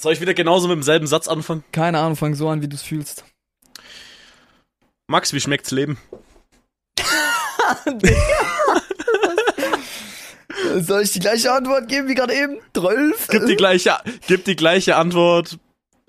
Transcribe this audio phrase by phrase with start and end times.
[0.00, 1.62] Soll ich wieder genauso mit demselben Satz anfangen?
[1.72, 3.22] Keine Ahnung, fang so an, wie du es fühlst.
[5.08, 5.98] Max, wie schmeckt's Leben?
[10.78, 12.60] Soll ich die gleiche Antwort geben wie gerade eben?
[12.74, 13.28] 12?
[13.28, 15.58] Gib die gleiche, gib die gleiche Antwort,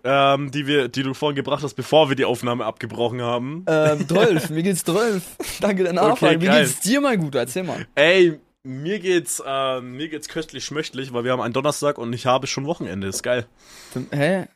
[0.05, 3.65] ähm, die, wir, die du vorhin gebracht hast, bevor wir die Aufnahme abgebrochen haben.
[3.67, 5.21] Ähm, 12, mir geht's 12.
[5.59, 6.37] Danke der Nachfrage.
[6.37, 6.63] Okay, wie geil.
[6.63, 7.39] geht's dir, mein Guter?
[7.39, 7.85] Erzähl mal.
[7.95, 12.25] Ey, mir geht's, äh, mir geht's köstlich schmöchtlich, weil wir haben einen Donnerstag und ich
[12.25, 13.07] habe schon Wochenende.
[13.07, 13.45] Ist geil.
[13.91, 14.47] Für, hä?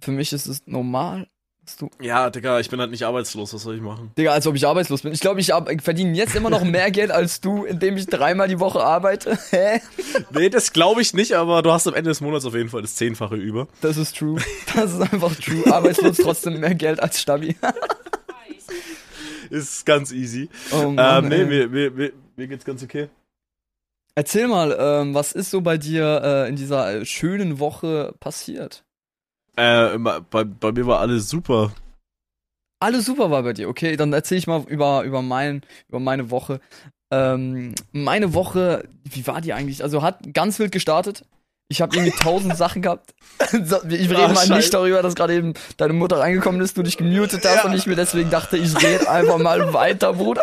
[0.00, 1.26] Für mich ist es normal.
[1.64, 3.54] dass Du, Ja, Digga, ich bin halt nicht arbeitslos.
[3.54, 4.12] Was soll ich machen?
[4.18, 5.12] Digga, als ob ich arbeitslos bin.
[5.12, 8.60] Ich glaube, ich verdiene jetzt immer noch mehr Geld als du, indem ich dreimal die
[8.60, 9.38] Woche arbeite.
[9.50, 9.80] Hä?
[10.30, 12.82] Nee, das glaube ich nicht, aber du hast am Ende des Monats auf jeden Fall
[12.82, 13.68] das Zehnfache über.
[13.80, 14.40] Das ist true.
[14.74, 15.72] Das ist einfach true.
[15.72, 17.56] Arbeitslos trotzdem mehr Geld als Stabi.
[19.50, 20.48] Ist ganz easy.
[20.72, 23.08] Oh Mann, ähm, nee, mir, mir, mir, mir geht's ganz okay.
[24.18, 28.82] Erzähl mal, ähm, was ist so bei dir äh, in dieser äh, schönen Woche passiert?
[29.56, 31.72] Äh, bei, bei mir war alles super.
[32.80, 33.96] Alles super war bei dir, okay?
[33.96, 36.60] Dann erzähl ich mal über, über, mein, über meine Woche.
[37.12, 39.82] Ähm, meine Woche, wie war die eigentlich?
[39.82, 41.24] Also hat ganz wild gestartet.
[41.68, 43.14] Ich habe irgendwie tausend Sachen gehabt.
[43.52, 43.52] Ich
[44.10, 44.54] rede Ah, mal Scheiße.
[44.54, 47.64] nicht darüber, dass gerade eben deine Mutter reingekommen ist, du dich gemutet hast Ja.
[47.64, 50.42] und ich mir deswegen dachte, ich rede einfach mal weiter, Bruder.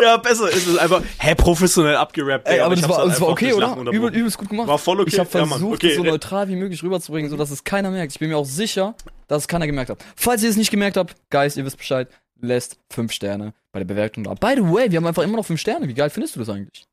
[0.00, 2.48] Ja, besser ist es einfach, hä, professionell abgerappt.
[2.48, 3.76] Ey, aber das war, das war okay, oder?
[3.90, 4.68] Übel, übelst gut gemacht.
[4.68, 5.10] War voll okay.
[5.12, 5.72] Ich habe Ja, versucht, Mann.
[5.74, 8.12] Okay, es so neutral wie möglich rüberzubringen, sodass es keiner merkt.
[8.12, 8.94] Ich bin mir auch sicher,
[9.28, 10.04] dass es keiner gemerkt hat.
[10.16, 12.08] Falls ihr es nicht gemerkt habt, Guys, ihr wisst Bescheid,
[12.40, 14.34] lässt 5 Sterne bei der Bewertung da.
[14.34, 15.88] By the way, wir haben einfach immer noch 5 Sterne.
[15.88, 16.86] Wie geil findest du das eigentlich?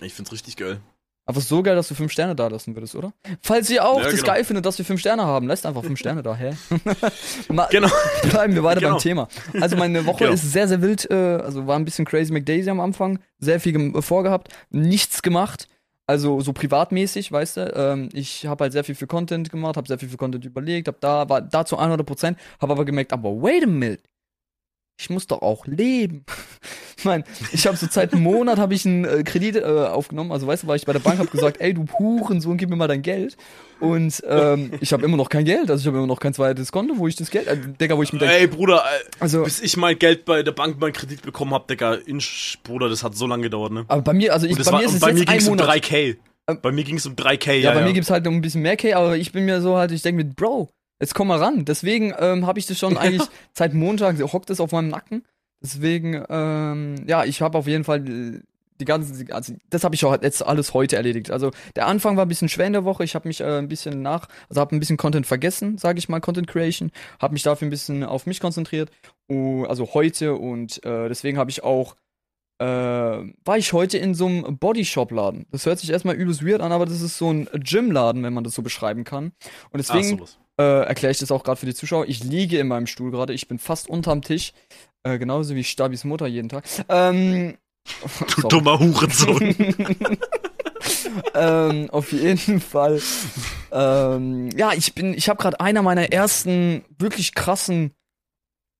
[0.00, 0.80] Ich find's richtig geil.
[1.26, 3.12] Einfach so geil, dass du 5 Sterne da lassen würdest, oder?
[3.40, 4.26] Falls ihr auch Ja, das genau.
[4.34, 6.50] geil findet, dass wir 5 Sterne haben, lässt einfach 5 Sterne da, hä?
[7.48, 7.88] Ma- Genau.
[8.30, 8.92] Bleiben wir weiter Genau.
[8.94, 9.28] beim Thema.
[9.60, 10.32] Also meine Woche Genau.
[10.32, 13.92] ist sehr, sehr wild, äh, also war ein bisschen crazy McDaisy am Anfang, sehr viel
[14.02, 15.66] vorgehabt, nichts gemacht.
[16.06, 19.88] Also so privatmäßig, weißt du, ähm, ich habe halt sehr viel für Content gemacht, habe
[19.88, 23.14] sehr viel für Content überlegt, habe da war da zu 100 Prozent, habe aber gemerkt,
[23.14, 24.02] aber wait a minute,
[24.98, 26.24] ich muss doch auch leben.
[26.96, 30.32] Ich mein, ich habe so seit einem Monat habe ich einen äh, Kredit äh, aufgenommen,
[30.32, 32.76] also weißt du, war ich bei der Bank, habe gesagt, ey du Hurensohn, gib mir
[32.76, 33.36] mal dein Geld.
[33.78, 36.72] Und ähm, ich habe immer noch kein Geld, also ich habe immer noch kein zweites
[36.72, 39.42] Konto, wo ich das Geld, äh, Digga, wo ich mit der, Ey, Bruder, äh, also
[39.42, 43.02] bis ich mein Geld bei der Bank mein Kredit bekommen hab, Digga, Insch, Bruder, das
[43.04, 43.84] hat so lange gedauert, ne?
[43.88, 45.48] Aber bei mir, also ich, bei war, mir ist es bei jetzt mir ein ging's
[45.48, 45.76] um Monat.
[45.76, 46.16] 3K.
[46.46, 47.86] Ähm, Bei mir ging's um 3K, ja, ja, bei ja.
[47.86, 50.00] mir gibt's halt um ein bisschen mehr K, aber ich bin mir so halt, ich
[50.00, 51.64] denke mit, Bro, jetzt komm mal ran.
[51.64, 55.24] Deswegen ähm, habe ich das schon eigentlich seit Montag, hockt es auf meinem Nacken.
[55.62, 58.40] Deswegen, ähm, ja, ich habe auf jeden Fall äh,
[58.80, 61.30] die ganzen, also das habe ich auch jetzt alles heute erledigt.
[61.30, 63.04] Also der Anfang war ein bisschen schwer in der Woche.
[63.04, 66.08] Ich habe mich äh, ein bisschen nach, also habe ein bisschen Content vergessen, sage ich
[66.08, 66.90] mal, Content Creation,
[67.20, 68.90] habe mich dafür ein bisschen auf mich konzentriert.
[69.28, 71.96] Oh, also heute und äh, deswegen habe ich auch
[72.58, 75.46] äh, war ich heute in so einem Bodyshop-Laden.
[75.50, 78.44] Das hört sich erstmal übelst weird an, aber das ist so ein Gym-Laden, wenn man
[78.44, 79.26] das so beschreiben kann.
[79.26, 79.32] Und
[79.72, 80.38] Ach, deswegen sowas.
[80.60, 82.06] Äh, erkläre ich das auch gerade für die Zuschauer.
[82.08, 84.52] Ich liege in meinem Stuhl gerade, ich bin fast unterm Tisch.
[85.02, 86.64] Äh, genauso wie Stabis Mutter jeden Tag.
[86.88, 87.56] Ähm,
[88.36, 88.48] Du sorry.
[88.48, 89.54] dummer Hurensohn.
[91.34, 93.00] ähm, auf jeden Fall.
[93.72, 97.92] Ähm, ja, ich bin, ich habe gerade einer meiner ersten wirklich krassen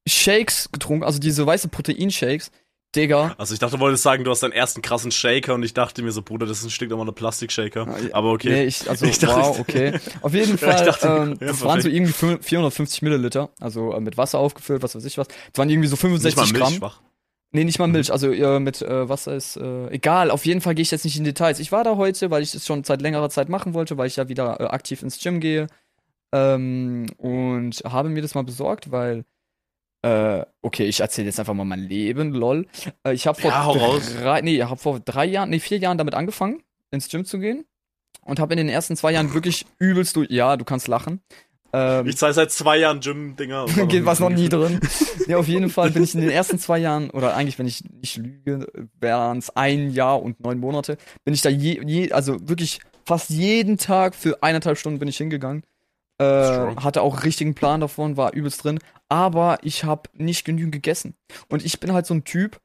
[0.09, 2.51] Shakes getrunken, also diese weiße Proteinshakes.
[2.95, 3.35] Digga.
[3.39, 6.03] Also ich dachte, du wolltest sagen, du hast deinen ersten krassen Shaker und ich dachte
[6.03, 7.87] mir so, Bruder, das ist ein Stück nochmal eine Plastikshaker.
[8.13, 8.51] Aber okay.
[8.51, 9.99] Nee, ich, also, Ich dachte- wow, okay.
[10.23, 13.51] Auf jeden Ja, ich Fall, dachte, ähm, ja, das waren so irgendwie fün- 450 Milliliter,
[13.61, 15.29] also äh, mit Wasser aufgefüllt, was weiß ich was.
[15.29, 16.69] Das waren irgendwie so Nicht 65 mal Gramm.
[16.71, 17.01] milchschwach.
[17.53, 20.33] Nee, nicht mal Milch, also äh, mit äh, Wasser ist äh, egal.
[20.33, 21.61] Auf jeden Fall gehe ich jetzt nicht in Details.
[21.61, 24.17] Ich war da heute, weil ich das schon seit längerer Zeit machen wollte, weil ich
[24.17, 25.69] ja wieder äh, aktiv ins Gym gehe.
[26.33, 29.25] Ähm, und habe mir das mal besorgt, weil
[30.05, 32.67] äh, okay, ich erzähle jetzt einfach mal mein Leben, lol.
[33.07, 33.73] Äh, ich habe vor Ja,
[34.21, 37.65] drei, nee, habe vor drei Jahren, nee, vier Jahren damit angefangen, ins Gym zu gehen.
[38.21, 41.21] Und habe in den ersten zwei Jahren wirklich übelst du, ja, du kannst lachen.
[41.73, 43.67] Ähm, Ich zahle seit zwei Jahren Gym-Dinger.
[43.89, 44.79] Geht was noch nie drin.
[44.79, 44.89] drin.
[45.27, 47.83] ja, auf jeden Fall bin ich in den ersten zwei Jahren, oder eigentlich, wenn ich
[47.91, 48.67] nicht lüge,
[49.01, 53.31] wären es ein Jahr und neun Monate, bin ich da je, je, also wirklich fast
[53.31, 55.65] jeden Tag für eineinhalb Stunden bin ich hingegangen.
[56.19, 58.79] Äh, hatte auch richtigen Plan davon, war übelst drin,
[59.09, 61.15] aber ich habe nicht genügend gegessen.
[61.49, 62.61] Und ich bin halt so ein Typ,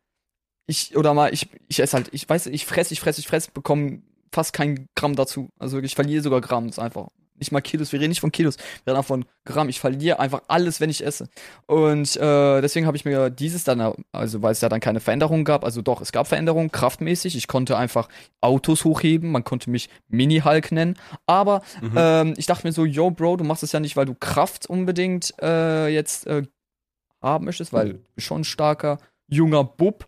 [0.68, 3.48] ich, oder mal, ich, ich esse halt, ich weiß, ich fress, ich fress, ich fress,
[3.48, 5.50] bekomme fast kein Gramm dazu.
[5.58, 7.08] Also wirklich, ich verliere sogar Gramm, das ist einfach.
[7.40, 9.70] Nicht mal Kilos, wir reden nicht von Kilos, wir reden einfach von Gramm.
[9.70, 11.30] Ich verliere einfach alles, wenn ich esse.
[11.66, 15.44] Und äh, deswegen habe ich mir dieses dann, also weil es ja dann keine Veränderung
[15.44, 17.36] gab, also doch, es gab Veränderungen, kraftmäßig.
[17.36, 18.10] Ich konnte einfach
[18.42, 20.96] Autos hochheben, man konnte mich Mini-Hulk nennen.
[21.26, 21.94] Aber Mhm.
[21.96, 24.66] ähm, ich dachte mir so, yo, Bro, du machst es ja nicht, weil du Kraft
[24.68, 26.44] unbedingt äh, jetzt äh,
[27.22, 28.98] haben möchtest, weil du bist schon ein starker,
[29.28, 30.08] junger Bub.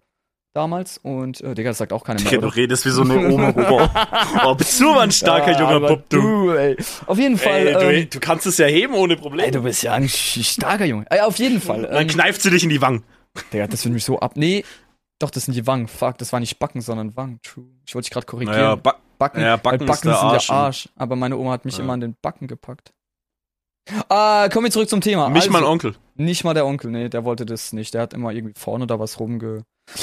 [0.53, 2.29] Damals und äh, Digga, das sagt auch keiner mehr.
[2.31, 3.53] Digga, du redest wie so eine Oma.
[4.45, 6.21] Oh, bist du mal ein starker Ja, junger Bub, du.
[6.21, 6.77] du ey.
[7.07, 7.67] Auf jeden Fall.
[7.67, 9.45] Ey, du, ähm, du kannst es ja heben ohne Problem.
[9.45, 11.05] ey, du bist ja ein starker Junge.
[11.09, 11.83] Äh, auf jeden Fall.
[11.83, 13.03] Dann Ähm, kneift sie dich in die Wangen.
[13.53, 14.33] Digga, das wird mich so ab.
[14.35, 14.63] Nee,
[15.19, 15.87] doch, das sind die Wangen.
[15.87, 17.39] Fuck, das war nicht Backen, sondern Wangen.
[17.43, 17.65] True.
[17.85, 18.57] Ich wollte dich gerade korrigieren.
[18.59, 20.47] Naja, ba Backen, ja, Backen weil ist Backen der sind Arsch.
[20.47, 20.89] der Arsch.
[20.97, 21.83] Aber meine Oma hat mich Ja.
[21.83, 22.91] immer an den Backen gepackt.
[24.09, 25.29] Ah, kommen wir zurück zum Thema.
[25.29, 25.95] mich also, mein Onkel.
[26.15, 27.93] Nicht mal der Onkel, nee, der wollte das nicht.
[27.93, 29.63] Der hat immer irgendwie vorne da was rumge.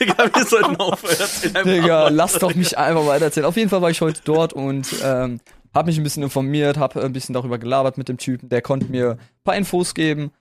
[0.00, 1.64] Digga, wir sollten aufhören.
[1.64, 2.14] Digga, mal.
[2.14, 3.46] lass doch mich einfach weitererzählen.
[3.46, 5.40] Auf jeden Fall war ich heute dort und ähm,
[5.74, 8.48] hab mich ein bisschen informiert, hab ein bisschen darüber gelabert mit dem Typen.
[8.48, 10.32] Der konnte mir ein paar Infos geben.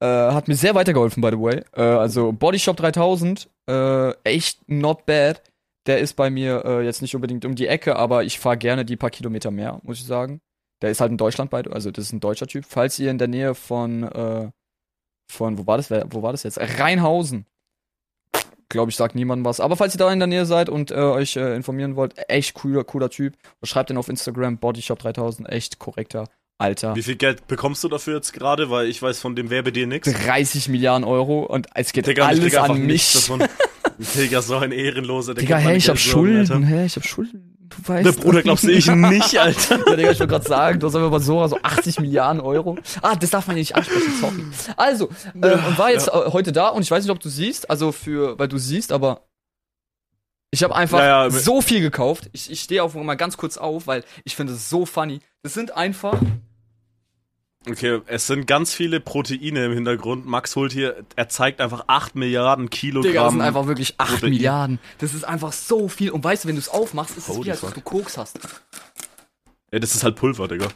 [0.00, 1.62] Äh, hat mir sehr weitergeholfen, by the way.
[1.74, 5.42] Äh, also Bodyshop 3000, äh, echt not bad.
[5.86, 8.84] Der ist bei mir äh, jetzt nicht unbedingt um die Ecke, aber ich fahre gerne
[8.84, 10.40] die paar Kilometer mehr, muss ich sagen.
[10.84, 12.66] Der ist halt in Deutschland bei, also das ist ein deutscher Typ.
[12.68, 14.50] Falls ihr in der Nähe von, äh,
[15.32, 16.60] von, wo war das, wo war das jetzt?
[16.60, 17.46] Rheinhausen.
[18.68, 19.60] Glaube ich, sagt niemandem was.
[19.60, 22.52] Aber falls ihr da in der Nähe seid und äh, euch äh, informieren wollt, echt
[22.52, 23.34] cooler, cooler Typ.
[23.62, 26.28] Schreibt den auf Instagram, Bodyshop 3000, echt korrekter,
[26.58, 26.94] alter.
[26.94, 28.68] Wie viel Geld bekommst du dafür jetzt gerade?
[28.68, 30.12] Weil ich weiß von dem Werbedeal nix.
[30.12, 33.48] 30 Milliarden Euro und es geht Digga, alles an nichts mich.
[34.16, 35.32] Digga, so ein Ehrenloser.
[35.32, 37.53] Digga, hey, ich hab Schulden, hä, ich hab Schulden.
[37.68, 38.06] Du weißt.
[38.06, 39.78] Der Bruder glaubst du ich nicht, Alter.
[39.78, 42.76] Ja, Digga, ich wollte gerade sagen, du hast mal so, so 80 Milliarden Euro.
[43.00, 44.44] Ah, das darf man nicht ansprechen, sorry.
[44.76, 47.70] Also, ähm, und war jetzt äh, heute da und ich weiß nicht, ob du siehst,
[47.70, 49.22] also für, weil du siehst, aber
[50.50, 52.28] ich habe einfach Ja, ja, so viel gekauft.
[52.32, 55.20] Ich, ich stehe auf mal ganz kurz auf, weil ich finde es so funny.
[55.42, 56.20] Das sind einfach,
[57.68, 60.26] Okay, es sind ganz viele Proteine im Hintergrund.
[60.26, 63.10] Max holt hier, er zeigt einfach 8 Milliarden Kilogramm.
[63.10, 64.30] Digga, das sind einfach wirklich 8 Protein.
[64.30, 64.78] Milliarden.
[64.98, 66.10] Das ist einfach so viel.
[66.10, 67.74] Und weißt du, wenn du es aufmachst, ist es Holy wie, als ob fuck.
[67.76, 68.38] du Koks hast.
[69.72, 70.68] ja, das ist halt Pulver, Digga.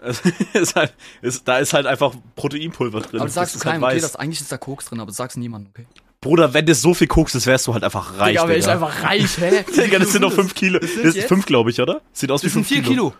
[0.52, 3.16] Ist halt, ist, da ist halt einfach Proteinpulver drin.
[3.18, 5.16] Aber das sagst du keinem, halt okay, das, eigentlich ist da Koks drin, aber das
[5.16, 5.88] sagst du niemandem, okay?
[6.20, 8.48] Bruder, wenn das so viel Koks ist, wärst du halt einfach reich, Digga, Digga.
[8.48, 9.64] wär ich einfach reich, hä?
[9.76, 10.78] Digga, das sind doch 5 Kilo.
[10.78, 12.00] Das sind ist jetzt- 5, glaube ich, oder?
[12.12, 13.14] Sieht aus Das wie sind 5 4 Kilo.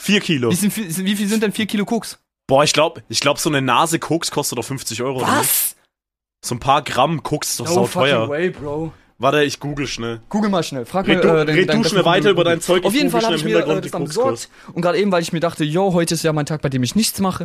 [0.00, 0.50] 4 Kilo.
[0.50, 2.18] Wie, sind, wie viel sind denn 4 Kilo Koks?
[2.50, 5.22] Boah, ich glaube, ich glaub, so eine Nase Koks kostet doch 50 Euro.
[5.22, 5.76] Was?
[6.44, 8.28] So ein paar Gramm Koks ist doch No sau teuer.
[8.28, 8.92] way, Bro.
[9.18, 10.20] Warte, ich google schnell.
[10.30, 10.84] Google mal schnell.
[10.84, 12.84] Frag Red mal, du, äh, den- red du schnell weiter über dein Zeug.
[12.84, 14.48] Auf ich jeden Fall habe ich mir äh, das dann besorgt.
[14.72, 16.82] Und gerade eben, weil ich mir dachte, yo, heute ist ja mein Tag, bei dem
[16.82, 17.44] ich nichts mache,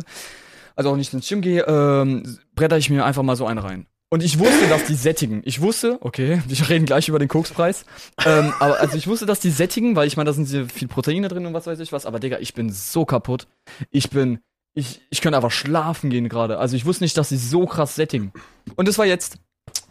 [0.74, 3.86] also auch nicht ins Gym gehe, ähm, bretter ich mir einfach mal so einen rein.
[4.10, 5.42] Und ich wusste, dass die sättigen.
[5.44, 7.84] Ich wusste, okay, wir reden gleich über den Kokspreis.
[8.24, 10.88] ähm, aber also ich wusste, dass die sättigen, weil ich meine, da sind sehr viel
[10.88, 12.06] Proteine drin und was weiß ich was.
[12.06, 13.46] Aber Digga, ich bin so kaputt.
[13.90, 14.40] Ich bin,
[14.76, 16.58] ich, ich könnte einfach schlafen gehen gerade.
[16.58, 18.32] Also ich wusste nicht, dass sie so krass sättigen.
[18.76, 19.38] Und das war jetzt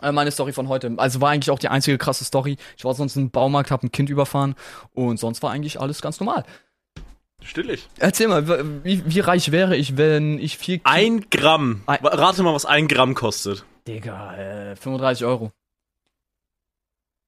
[0.01, 0.93] äh, meine Story von heute.
[0.97, 2.55] Also war eigentlich auch die einzige krasse Story.
[2.77, 4.55] Ich war sonst im Baumarkt, hab ein Kind überfahren
[4.93, 6.45] und sonst war eigentlich alles ganz normal.
[7.43, 7.87] Stillig.
[7.99, 11.83] Erzähl mal, wie, wie reich wäre ich, wenn ich vier Ki- Ein Gramm.
[11.85, 13.65] Ein- Rate mal, was ein Gramm kostet.
[13.87, 15.51] Digga, äh, 35 Euro.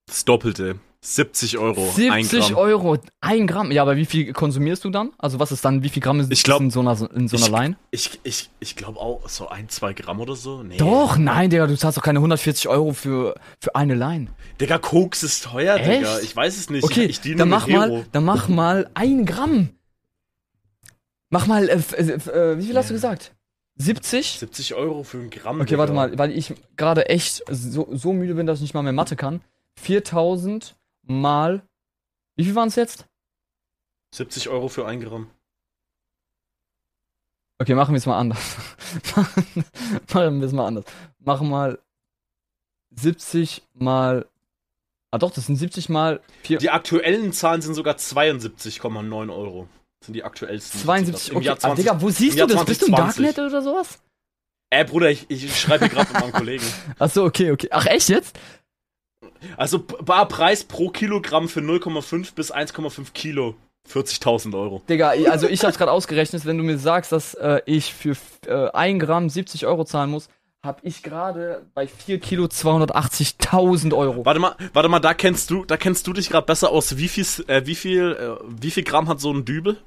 [0.06, 0.80] Das Doppelte.
[1.00, 1.82] 70 Euro.
[2.10, 2.56] ein 70 Gramm.
[2.56, 3.70] Euro, ein Gramm.
[3.70, 5.10] Ja, aber wie viel konsumierst du dann?
[5.16, 7.36] Also was ist dann, wie viel Gramm ist Ich glaub- in so einer, in so
[7.36, 7.76] einer ich- Line?
[7.92, 10.62] Ich, ich, ich glaube auch so ein, zwei Gramm oder so.
[10.64, 10.76] Nee.
[10.76, 14.26] Doch, nein, Digga, du zahlst doch keine 140 Euro für, für eine Line.
[14.60, 15.88] Digga, Koks ist teuer, Echt?
[16.00, 16.18] Digga.
[16.20, 16.82] Ich weiß es nicht.
[16.84, 17.78] Okay, ich, ich dann mach Hero.
[17.78, 19.68] mal, dann mach mal ein Gramm.
[21.30, 23.34] Mach mal, äh, äh, äh, wie viel hast du gesagt?
[23.76, 24.38] 70?
[24.40, 25.60] 70 Euro für ein Gramm.
[25.60, 28.82] Okay, warte mal, weil ich gerade echt so, so müde bin, dass ich nicht mal
[28.82, 29.40] mehr Mathe kann.
[29.80, 30.74] 4000
[31.08, 31.62] mal,
[32.36, 33.06] wie viel waren es jetzt?
[34.14, 35.30] 70 Euro für ein Gramm.
[37.60, 38.56] Okay, machen wir es mal anders.
[40.14, 40.84] machen wir es mal anders.
[41.18, 41.78] Machen mal
[42.94, 44.26] 70 mal.
[45.10, 46.58] Ah doch, das sind 70 mal 4.
[46.58, 49.68] Die aktuellen Zahlen sind sogar 72,9 Euro.
[50.00, 50.80] Das sind die aktuellsten.
[50.80, 51.30] 72.
[51.30, 51.84] Im Okay, ah, 20.
[51.84, 52.64] Digga, wo siehst du das?
[52.64, 53.24] Bist du im 2020.
[53.24, 53.98] Darknet oder sowas?
[54.70, 56.64] Äh, Bruder, ich, ich schreibe hier gerade mit meinem Kollegen.
[56.98, 57.68] Achso, okay, okay.
[57.70, 58.38] Ach, echt jetzt?
[59.56, 63.54] Also, bar Preis pro Kilogramm für 0,5 bis 1,5 Kilo.
[63.88, 64.82] 40.000 Euro.
[64.86, 68.70] Digga, also ich hab's gerade ausgerechnet, wenn du mir sagst, dass äh, ich für äh,
[68.70, 70.28] 1 Gramm 70 Euro zahlen muss,
[70.62, 74.26] hab ich gerade bei 4 Kilo 280.000 Euro.
[74.26, 76.98] Warte mal, warte mal, da kennst du, da kennst du dich gerade besser aus.
[76.98, 79.78] Wie viel, äh, wie viel, äh, wie viel Gramm hat so ein Dübel?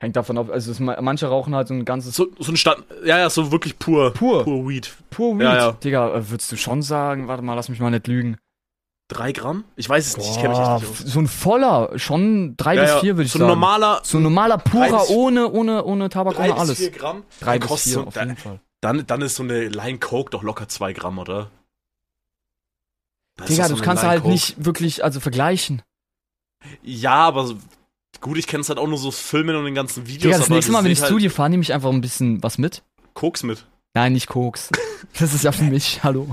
[0.00, 2.84] Hängt davon ab, also es, manche rauchen halt so ein ganzes So, so ein Stand,
[3.04, 4.44] ja, ja, so wirklich pur, Pur.
[4.44, 4.94] pur Weed.
[5.10, 5.42] pur Weed.
[5.42, 5.72] Ja, ja.
[5.72, 8.36] Digga, äh, würdest du schon sagen, warte mal, lass mich mal nicht lügen.
[9.10, 9.64] Drei Gramm?
[9.74, 11.12] Ich weiß es nicht, ich kenne mich Boah, echt nicht aus.
[11.12, 13.50] so ein voller, schon drei Ja, bis vier würde ich so sagen.
[13.50, 16.60] ein normaler, so ein normaler Drei purer, bis- ohne, ohne, ohne Tabak, drei ohne bis
[16.60, 16.78] alles.
[16.78, 17.24] vier Gramm.
[17.40, 18.60] Drei Dann bis vier, so, auf dann, jeden Fall.
[18.82, 21.50] dann, dann ist so eine Line Coke doch locker zwei Gramm, oder?
[23.36, 24.32] Das Digga, du so eine kannst Line halt Coke.
[24.32, 25.82] nicht wirklich, also vergleichen.
[26.82, 27.56] Ja, aber so-
[28.20, 30.22] gut, ich kenne es halt auch nur so Filmen und den ganzen Videos.
[30.22, 32.58] Digga, das nächste Mal, wenn ich halt dir fahre, nehme ich einfach ein bisschen was
[32.58, 32.82] mit.
[33.14, 33.66] Koks mit.
[33.94, 34.70] Nein, nicht Koks.
[35.20, 36.26] Das ist ja für mich, hallo.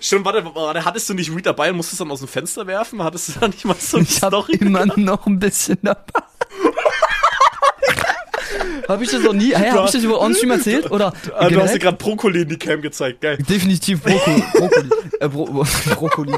[0.00, 3.02] Stimmt, warte, warte, hattest du nicht Weed dabei und musstest dann aus dem Fenster werfen?
[3.02, 4.54] Hattest du da nicht mal so eine Ich Story?
[4.54, 6.00] immer noch ein bisschen dabei.
[8.88, 9.54] Habe ich das noch nie?
[9.54, 10.90] Hä, habe ich das über Onstream erzählt?
[10.90, 13.36] Oder Ah, du hast dir gerade Brokkoli in die Cam gezeigt, geil.
[13.36, 14.42] Definitiv Brokkoli.
[14.54, 14.88] Brokkoli.
[15.20, 16.32] Äh, Bro Brokkoli.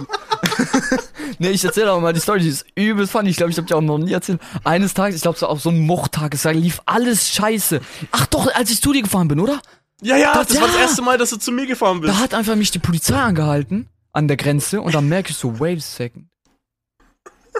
[1.38, 3.30] nee, ich erzähle aber mal die Story, die ist übel funny.
[3.30, 4.40] Ich glaube, ich habe die auch noch nie erzählt.
[4.64, 7.80] Eines Tages, ich glaube, so auf so einem Mochtag, es lief alles scheiße.
[8.12, 9.60] Ach doch, als ich zu dir gefahren bin, oder?
[10.02, 10.82] Ja, ja, Das- das, war das ja.
[10.82, 12.14] erste Mal, dass du zu mir gefahren bist.
[12.14, 15.60] Da hat einfach mich die Polizei angehalten an der Grenze und dann merke ich so,
[15.60, 16.26] wait a second.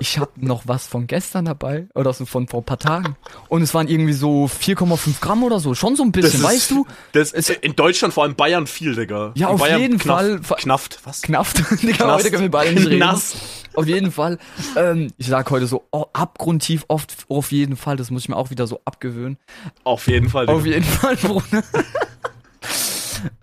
[0.02, 3.16] Ich habe noch was von gestern dabei oder so von vor ein paar Tagen
[3.48, 6.70] und es waren irgendwie so 4,5 Gramm oder so, schon so ein bisschen, ist- weißt
[6.70, 6.86] du?
[7.12, 9.32] Das Es- in Deutschland, vor allem Bayern viel, Digga.
[9.34, 10.56] Ja, In auf Bayern jeden knaff, Fall.
[10.58, 11.20] Knafft, was?
[11.20, 11.58] Knafft.
[11.82, 12.18] Digga, Knast.
[12.24, 12.98] heute können wir beide nicht reden.
[12.98, 13.34] Nass.
[13.74, 14.38] Auf jeden Fall.
[14.74, 17.96] Ähm, ich sag heute so oh, abgrundtief oft auf jeden Fall.
[17.96, 19.36] Das muss ich mir auch wieder so abgewöhnen.
[19.84, 20.58] Auf jeden Fall, Digga.
[20.58, 21.62] Auf jeden Fall, Bruder.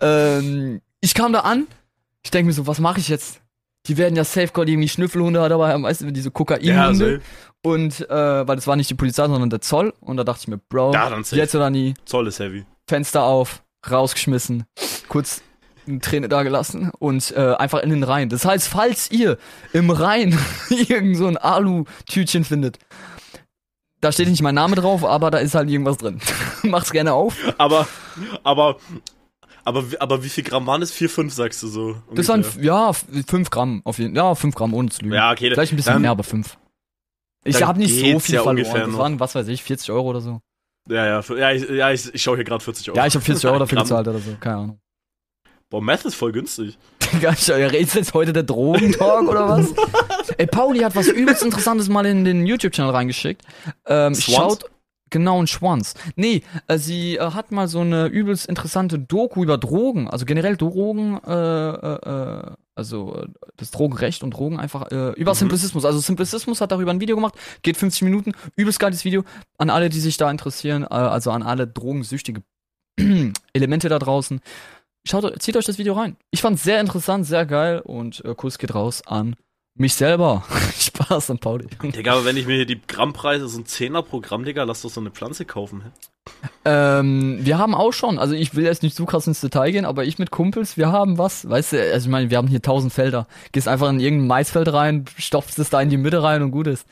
[0.00, 1.66] ähm, ich kam da an.
[2.24, 3.40] Ich denke mir so, was mache ich jetzt?
[3.88, 6.80] Die werden ja Safeguard irgendwie Schnüffelhunde dabei haben, weißt du, diese ja, Kokainhunde.
[6.82, 7.18] also,
[7.62, 9.94] und äh, weil das war nicht die Polizei, sondern der Zoll.
[10.00, 11.36] Und da dachte ich mir, Bro, Ja, safe.
[11.36, 11.94] jetzt oder nie.
[12.04, 12.64] Zoll ist heavy.
[12.86, 14.64] Fenster auf, rausgeschmissen,
[15.08, 15.42] kurz
[15.86, 18.28] eine Träne da gelassen und äh, einfach in den Rhein.
[18.28, 19.38] Das heißt, falls ihr
[19.72, 22.78] im Rhein irgend so ein Alu-Tütchen findet,
[24.00, 26.20] da steht nicht mein Name drauf, aber da ist halt irgendwas drin.
[26.62, 27.34] Macht's gerne auf.
[27.56, 27.88] Aber,
[28.44, 28.76] aber,
[29.68, 30.90] aber, wie- aber wie viel Gramm waren es?
[30.90, 31.96] 4, 5, sagst du so?
[32.14, 32.64] Das waren, ungefähr?
[32.64, 35.14] ja, f- fünf Gramm auf jeden Ja, fünf Gramm ohne zu lügen.
[35.14, 35.50] Ja, okay.
[35.52, 36.56] Vielleicht ein bisschen dann, mehr, aber fünf.
[37.44, 38.66] Ich dann habe nicht so viel ja verloren.
[38.66, 40.40] ungefähr Das waren, was weiß ich, 40 Euro oder so.
[40.88, 42.96] Ja, ja, ja, ich, ja, ich, ich schaue hier gerade 40 Euro.
[42.98, 44.36] Ja, ich habe 40 Euro dafür gezahlt oder so.
[44.40, 44.80] Keine Ahnung.
[45.70, 46.78] Boah, Meth ist voll günstig.
[47.12, 47.30] Digga,
[47.66, 49.68] redest jetzt heute der Drogentalk oder was?
[50.38, 53.42] Ey, Pauli hat was übelst Interessantes mal in den YouTube-Channel reingeschickt.
[53.86, 54.64] Ähm, schaut,
[55.10, 55.94] genau, ein Schwanz.
[56.16, 60.56] Nee, äh, sie äh, hat mal so eine übelst interessante Doku über Drogen, also generell
[60.56, 65.36] Drogen, äh, äh, äh, also äh, das Drogenrecht und Drogen einfach, über Mhm.
[65.36, 65.84] Simplicismus.
[65.84, 69.24] Also Simplicismus hat darüber ein Video gemacht, geht 50 Minuten, übelst geiles Video.
[69.58, 72.42] An alle, die sich da interessieren, also an alle drogensüchtige
[73.52, 74.40] Elemente da draußen.
[75.06, 76.16] Schaut, zieht euch das Video rein.
[76.30, 79.36] Ich fand's sehr interessant, sehr geil und Kuss geht raus an
[79.78, 80.44] mich selber.
[80.78, 81.66] Spaß an Pauli.
[81.82, 84.82] Digga, aber wenn ich mir hier die Grammpreise, so ein Zehner pro Gramm, Digga, lass
[84.82, 85.82] doch so eine Pflanze kaufen.
[85.84, 85.90] hä?
[86.64, 89.84] Ähm, wir haben auch schon, also ich will jetzt nicht zu krass ins Detail gehen,
[89.86, 92.60] aber ich mit Kumpels, wir haben was, weißt du, also ich meine, wir haben hier
[92.60, 93.26] tausend Felder.
[93.52, 96.66] Gehst einfach in irgendein Maisfeld rein, stopfst es da in die Mitte rein und gut
[96.66, 96.86] ist.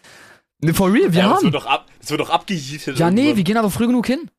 [0.63, 1.45] Ne, for real, wir ja, Das haben.
[1.45, 2.99] wird doch, ab, das wird doch abgejietet.
[2.99, 3.37] Ja, nee, irgendwann.
[3.37, 4.31] wir gehen aber früh genug hin.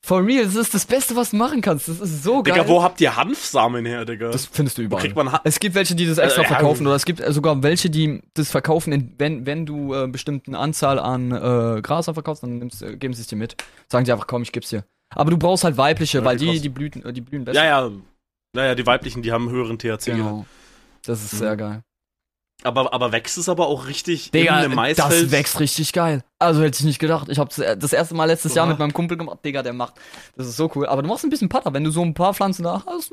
[0.00, 1.88] For real, das ist das Beste, was du machen kannst.
[1.88, 2.54] Das ist so geil.
[2.54, 4.30] Digga, wo habt ihr Hanfsamen her, Digga?
[4.30, 5.02] das findest du wo überall.
[5.02, 7.60] kriegt man ha Es gibt welche, die das extra Äh, verkaufen, oder es gibt sogar
[7.64, 12.42] welche, die das verkaufen, in, wenn, wenn du äh, bestimmten Anzahl an äh, Gras verkaufst,
[12.44, 13.56] dann nimmst, äh, geben sie es dir mit.
[13.88, 14.84] Sagen die einfach, komm, ich geb's dir.
[15.10, 17.58] Aber du brauchst halt weibliche, Ja, weil die die, blüten, äh, die blühen besser.
[17.64, 17.90] Ja, ja.
[18.54, 20.12] Naja, die weiblichen, die haben höheren THC.
[20.12, 20.46] Genau.
[21.04, 21.38] Das ist Mhm.
[21.38, 21.82] sehr geil.
[22.64, 25.12] Aber, aber wächst es aber auch richtig Digga, in einem Maisfeld?
[25.24, 26.24] das wächst richtig geil.
[26.40, 27.28] Also hätte ich nicht gedacht.
[27.28, 29.38] Ich habe das erste Mal letztes Jahr mit meinem Kumpel gemacht.
[29.44, 29.94] Digga, der macht.
[30.36, 30.86] Das ist so cool.
[30.86, 33.12] Aber du machst ein bisschen Patter, wenn du so ein paar Pflanzen da hast.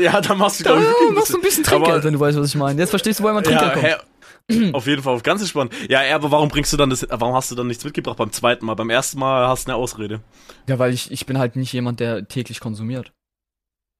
[0.00, 2.20] Ja, da machst du, Da glaub ich, machst du ein bisschen Trinkgeld, Aber- wenn du
[2.20, 2.80] weißt, was ich meine.
[2.80, 4.06] Jetzt verstehst du, woher mein Trinkgeld Ja, kommt.
[4.48, 5.74] hä, auf jeden Fall, auf ganz spannend.
[5.90, 8.64] Ja, aber warum bringst du dann das, warum hast du dann nichts mitgebracht beim zweiten
[8.64, 8.74] Mal?
[8.74, 10.20] Beim ersten Mal hast du eine Ausrede.
[10.66, 13.12] Ja, weil ich, ich bin halt nicht jemand, der täglich konsumiert.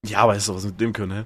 [0.06, 1.24] Ja, aber ist was mit dem können, hä?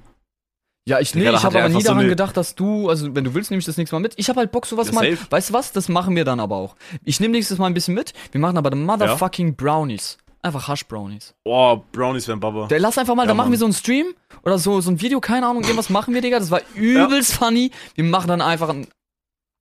[0.89, 3.25] Ja, ich, nee, ich habe er aber nie so daran gedacht, dass du, also wenn
[3.25, 4.15] du willst, nehme ich das nächste Mal mit.
[4.17, 5.11] Ich habe halt Bock, sowas Ja, mal.
[5.11, 5.27] safe.
[5.31, 5.73] Weißt du was?
[5.73, 6.77] Das machen wir dann aber auch.
[7.05, 8.13] Ich nehme nächstes Mal ein bisschen mit.
[8.31, 10.17] Wir machen aber motherfucking Brownies.
[10.43, 11.35] Einfach Hash-Brownies.
[11.43, 12.69] Oh, Brownies wären Baba.
[12.69, 13.53] Der, lass einfach mal, Ja, da machen Mann.
[13.53, 14.07] wir so einen Stream
[14.45, 16.39] oder so, so ein Video, keine Ahnung, irgendwas machen wir, Digga.
[16.39, 17.73] Das war übelst funny.
[17.97, 18.87] Wir machen dann einfach ein.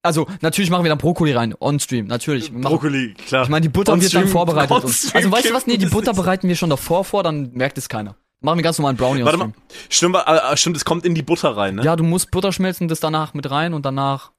[0.03, 2.51] Also, natürlich machen wir dann Brokkoli rein, on-stream, natürlich.
[2.51, 3.41] Wir machen, Brokkoli, klar.
[3.46, 4.72] ich meine, die Butter wird dann vorbereitet.
[5.15, 5.65] Also, weißt du was?
[5.65, 8.15] Nee, die Butter bereiten wir schon davor vor, dann merkt es keiner.
[8.46, 9.54] Machen wir ganz normalen Brownie Warte mal.
[9.90, 11.84] Stimmt, äh, stimmt, es kommt in die Butter rein, ne?
[11.84, 14.32] Ja, du musst Butter schmelzen, das danach mit rein und danach.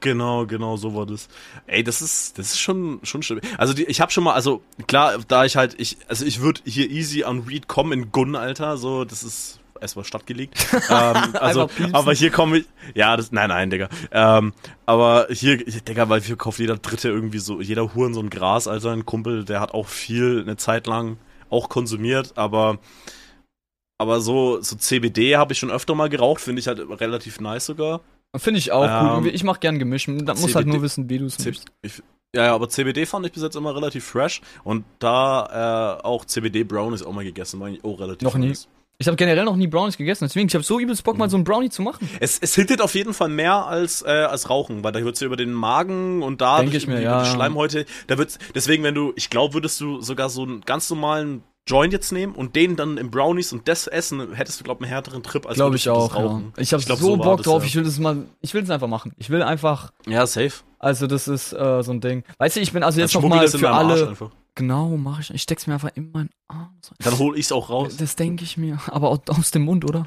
[0.00, 1.28] Genau, genau, so war das.
[1.66, 3.42] Ey, das ist, das ist schon, schon schlimm.
[3.58, 6.62] Also die, ich habe schon mal, also klar, da ich halt, ich, also ich würde
[6.64, 10.54] hier easy an Reed kommen in Gunn, Alter, so, das ist erstmal stattgelegt.
[10.90, 12.64] ähm, also, aber hier komme ich,
[12.94, 13.90] ja, das, nein, nein, Digga.
[14.10, 14.54] Ähm,
[14.86, 18.68] aber hier, Digga, weil hier kauft jeder Dritte irgendwie so, jeder Huren so ein Gras,
[18.68, 21.18] Alter, ein Kumpel, der hat auch viel eine Zeit lang
[21.50, 22.78] auch konsumiert, aber
[24.00, 27.66] aber so, so CBD habe ich schon öfter mal geraucht, finde ich halt relativ nice
[27.66, 28.00] sogar.
[28.36, 29.34] Finde ich auch Ähm, cool.
[29.34, 30.06] Ich mach gern Gemisch.
[30.06, 31.66] Da muss halt nur wissen, wie du es mischst.
[31.82, 32.02] ich,
[32.34, 36.24] ja, ja, aber CBD fand ich bis jetzt immer relativ fresh und da äh, auch
[36.24, 38.48] CBD Brownies auch mal gegessen, war eigentlich auch relativ Noch nie.
[38.48, 38.68] nice.
[38.98, 41.30] Ich habe generell noch nie Brownies gegessen, deswegen ich habe so übelst Bock, mal Mhm.
[41.30, 42.08] so einen Brownie zu machen.
[42.20, 45.26] Es, es hittet auf jeden Fall mehr als, äh, als Rauchen, weil da wird's ja
[45.26, 47.30] über den Magen und da Denk durch ich mir, die- ja, die.
[47.30, 51.42] Schleimhäute, da wird's, deswegen, wenn du, ich glaube, würdest du sogar so einen ganz normalen
[51.70, 54.86] Joint jetzt nehmen und den dann im Brownies und das essen, hättest du, glaube ich,
[54.88, 56.14] einen härteren Trip als Glaube ich auch.
[56.14, 56.22] Ja.
[56.22, 56.52] rauchen.
[56.56, 57.62] Ich habe so war Bock das, drauf.
[57.62, 57.68] ja.
[57.68, 58.24] Ich will das mal.
[58.40, 59.12] Ich will es einfach machen.
[59.18, 59.92] Ich will einfach.
[60.06, 60.52] Ja, safe.
[60.78, 62.24] Also das ist äh, so ein Ding.
[62.38, 64.16] Weißt du, ich bin also jetzt Dann noch schmuggel mal das in für alle.
[64.60, 65.32] Genau, mache ich.
[65.32, 66.76] Ich steck's mir einfach in meinen Arm.
[66.98, 67.96] Dann hol ich's auch raus.
[67.96, 68.78] Das denke ich mir.
[68.88, 70.04] Aber aus, aus dem Mund, oder?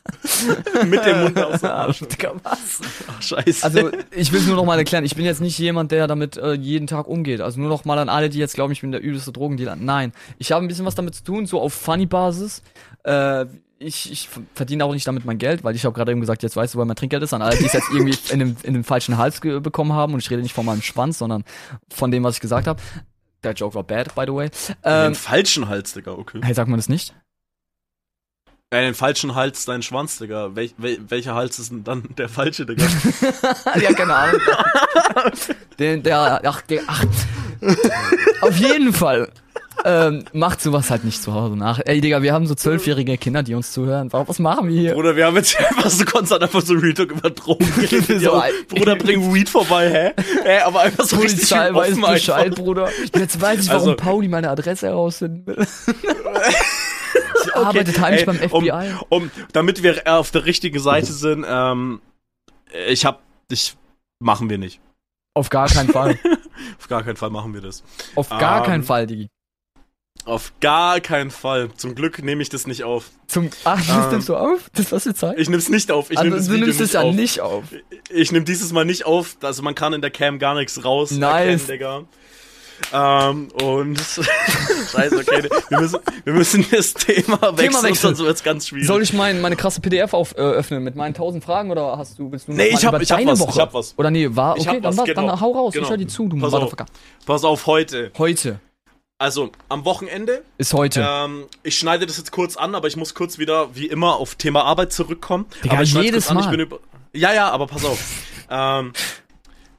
[0.86, 1.98] Mit dem Mund aus dem Arsch.
[2.10, 2.80] Digga, was?
[3.06, 3.62] Ach, scheiße.
[3.62, 5.04] Also, ich will es nur noch mal erklären.
[5.04, 7.42] Ich bin jetzt nicht jemand, der damit äh, jeden Tag umgeht.
[7.42, 9.76] Also nur noch mal an alle, die jetzt glauben, ich bin der übelste Drogendealer.
[9.76, 10.14] Nein.
[10.38, 12.62] Ich habe ein bisschen was damit zu tun, so auf Funny-Basis.
[13.02, 13.44] Äh,
[13.78, 16.56] ich, ich verdiene auch nicht damit mein Geld, weil ich habe gerade eben gesagt, jetzt
[16.56, 17.34] weißt du, woher mein Trinkgeld ist.
[17.34, 20.14] An alle, die es jetzt irgendwie in den, in falschen Hals bekommen haben.
[20.14, 21.44] Und ich rede nicht von meinem Schwanz, sondern
[21.90, 22.80] von dem, was ich gesagt habe.
[23.46, 24.50] Der Joke war bad, by the way.
[24.50, 26.40] den Ähm, falschen Hals, Digga, okay.
[26.42, 27.14] hey, sagt man das nicht?
[28.70, 30.56] Äh, den falschen Hals, dein Schwanz, Digga.
[30.56, 32.84] Wel wel welcher Hals ist denn dann der falsche, Digga?
[33.80, 34.40] ja, keine Ahnung.
[35.78, 37.04] der, der, ach, der, ach.
[38.40, 39.30] Auf jeden Fall.
[39.88, 41.78] Ähm, macht sowas halt nicht zu Hause nach.
[41.84, 44.12] Ey, Digga, wir haben so zwölfjährige Kinder, die uns zuhören.
[44.12, 44.94] Warum, was machen wir hier?
[44.94, 48.20] Bruder, wir haben jetzt einfach so konstant einfach so Real Talk über Drogen geredet.
[48.22, 48.42] So.
[48.68, 50.22] Bruder, bring Weed vorbei, hä?
[50.42, 52.64] Hä, aber einfach so richtig Polizei schön weiß Bescheid, einfach.
[52.64, 52.88] Bruder.
[53.16, 55.64] Jetzt weiß ich, warum Also- Pauli meine Adresse herausfinden will.
[57.44, 58.94] Sie arbeitet heimlich ey, beim FBI.
[59.08, 62.00] Um, um, damit wir auf der richtigen Seite sind, ähm,
[62.88, 63.76] ich hab, ich,
[64.18, 64.80] machen wir nicht.
[65.34, 66.18] Auf gar keinen Fall.
[66.80, 67.82] Auf gar keinen Fall machen wir das.
[68.14, 69.28] Auf gar Ähm, keinen Fall, Digi.
[70.26, 71.70] Auf gar keinen Fall.
[71.76, 73.10] Zum Glück nehme ich das nicht auf.
[73.28, 74.68] Zum, ach, das ähm, nimmst du auf?
[74.74, 75.38] Das, was du zeigst?
[75.40, 76.10] Ich nehme es nicht auf.
[76.10, 77.14] Ich also, das du Video nimmst es ja auf.
[77.14, 77.62] nicht auf.
[78.10, 79.36] Ich nehme dieses Mal nicht auf.
[79.42, 81.12] Also man kann in der Cam gar nichts raus.
[81.12, 81.22] Nice.
[81.22, 82.04] erkennen, Digga.
[82.92, 83.98] Ähm, und
[84.92, 85.48] scheiße, okay.
[85.68, 87.94] Wir müssen, wir müssen das Thema wechseln, wechseln.
[87.94, 88.86] sonst wird es ganz schwierig.
[88.86, 92.18] Soll ich mein, meine krasse PDF auf, äh, öffnen mit meinen 1000 Fragen oder hast
[92.18, 93.50] du, willst du noch Nee, ich hab- ich hab was, Woche?
[93.54, 93.94] ich hab was.
[93.96, 95.26] Oder nee, war, Ich okay, dann, was, genau.
[95.28, 95.84] dann hau raus, Genau.
[95.84, 96.86] ich hör dir zu, du Pass Motherfucker.
[97.24, 98.10] Pass auf, heute.
[98.18, 98.60] Heute
[99.18, 100.44] Also, am Wochenende.
[100.58, 101.06] ist heute.
[101.08, 104.34] Ähm, ich schneide das jetzt kurz an, aber ich muss kurz wieder, wie immer, auf
[104.34, 105.46] Thema Arbeit zurückkommen.
[105.64, 106.50] Digga, aber ich jedes kurz an, ich Mal.
[106.50, 106.80] bin über
[107.14, 107.98] Ja, ja, aber pass auf.
[108.50, 108.92] ähm,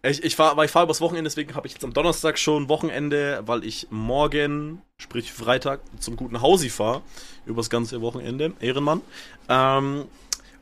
[0.02, 3.44] ich, ich fahre ich fahr übers Wochenende, deswegen habe ich jetzt am Donnerstag schon Wochenende,
[3.46, 7.04] weil ich morgen, sprich Freitag, zum guten Hausi fahre.
[7.46, 8.54] Übers ganze Wochenende.
[8.60, 9.02] Ehrenmann.
[9.50, 10.06] Ähm,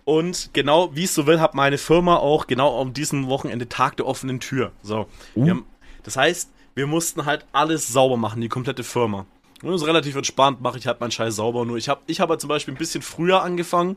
[0.04, 3.96] und genau, wie es so will, hat meine Firma auch genau um diesem Wochenende Tag
[3.96, 4.74] der offenen Tür.
[4.84, 5.08] So.
[5.36, 5.50] Uh.
[5.50, 5.66] Haben,
[6.04, 9.26] das heißt, wir mussten halt alles sauber machen, die komplette Firma.
[9.64, 11.66] Und das ist relativ entspannt, mache ich halt meinen Scheiß sauber.
[11.66, 13.96] Nur ich habe ich hab halt zum Beispiel ein bisschen früher angefangen,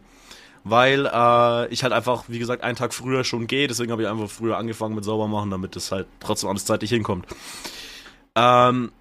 [0.64, 3.66] weil äh, ich halt einfach, wie gesagt, einen Tag früher schon gehe.
[3.66, 6.90] Deswegen habe ich einfach früher angefangen mit sauber machen, damit das halt trotzdem alles zeitlich
[6.90, 7.26] hinkommt.
[8.36, 8.92] Ähm,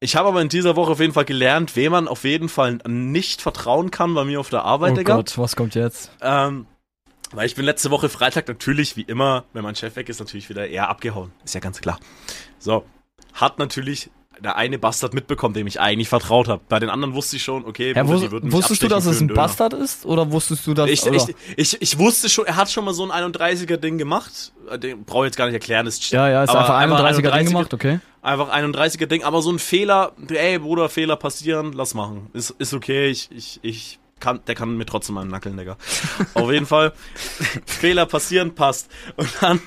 [0.00, 2.78] ich habe aber in dieser Woche auf jeden Fall gelernt, wem man auf jeden Fall
[2.86, 5.16] nicht vertrauen kann bei mir auf der Arbeit, oh Digga.
[5.16, 6.10] Gott, was kommt jetzt?
[6.20, 6.66] Ähm,
[7.32, 10.48] weil ich bin letzte Woche Freitag natürlich, wie immer, wenn mein Chef weg ist, natürlich
[10.48, 11.32] wieder eher abgehauen.
[11.44, 11.98] Ist ja ganz klar.
[12.58, 12.84] So.
[13.34, 14.10] Hat natürlich
[14.40, 16.62] der eine Bastard mitbekommen, dem ich eigentlich vertraut habe.
[16.68, 19.20] Bei den anderen wusste ich schon, okay, Ja, wus die würden wusstest du, dass es
[19.20, 19.40] ein Döner.
[19.40, 20.04] Bastard ist?
[20.04, 23.10] Oder wusstest du, dass Ich, ich, ich, ich wusste schon, er hat schon mal so
[23.10, 24.52] ein 31er-Ding gemacht.
[24.70, 25.86] Äh, Den brauche ich jetzt gar nicht erklären.
[25.86, 28.00] Ist Ja, ja, ist einfach 31er Ding 31er gemacht, okay.
[28.22, 32.28] Einfach 31er-Ding, aber so ein Fehler, ey, Bruder, Fehler passieren, lass machen.
[32.32, 35.76] Ist, ist okay, ich, ich, ich kann, der kann mir trotzdem einen Nackeln, Digga.
[36.34, 36.92] Auf jeden Fall,
[37.66, 38.90] Fehler passieren, passt.
[39.16, 39.60] Und dann,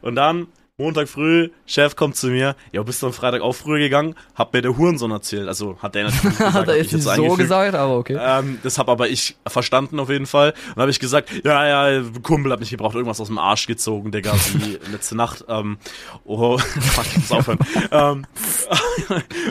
[0.00, 3.78] und dann, Montag früh, Chef kommt zu mir, ja, bist du am Freitag auch früher
[3.78, 4.16] gegangen?
[4.34, 5.46] Hab mir der Hurensohn erzählt.
[5.46, 8.18] Also, hat der natürlich gesagt, Hat hab er jetzt nicht so gesagt, aber okay.
[8.20, 10.52] Ähm, das habe aber ich verstanden auf jeden Fall.
[10.74, 14.10] Und habe ich gesagt, ja, ja, Kumpel hat mich gebraucht, irgendwas aus dem Arsch gezogen,
[14.10, 15.44] Digga, wie letzte Nacht.
[15.46, 15.78] Ähm,
[16.24, 17.58] oh, fuck, ich muss aufhören.
[17.92, 18.26] ähm,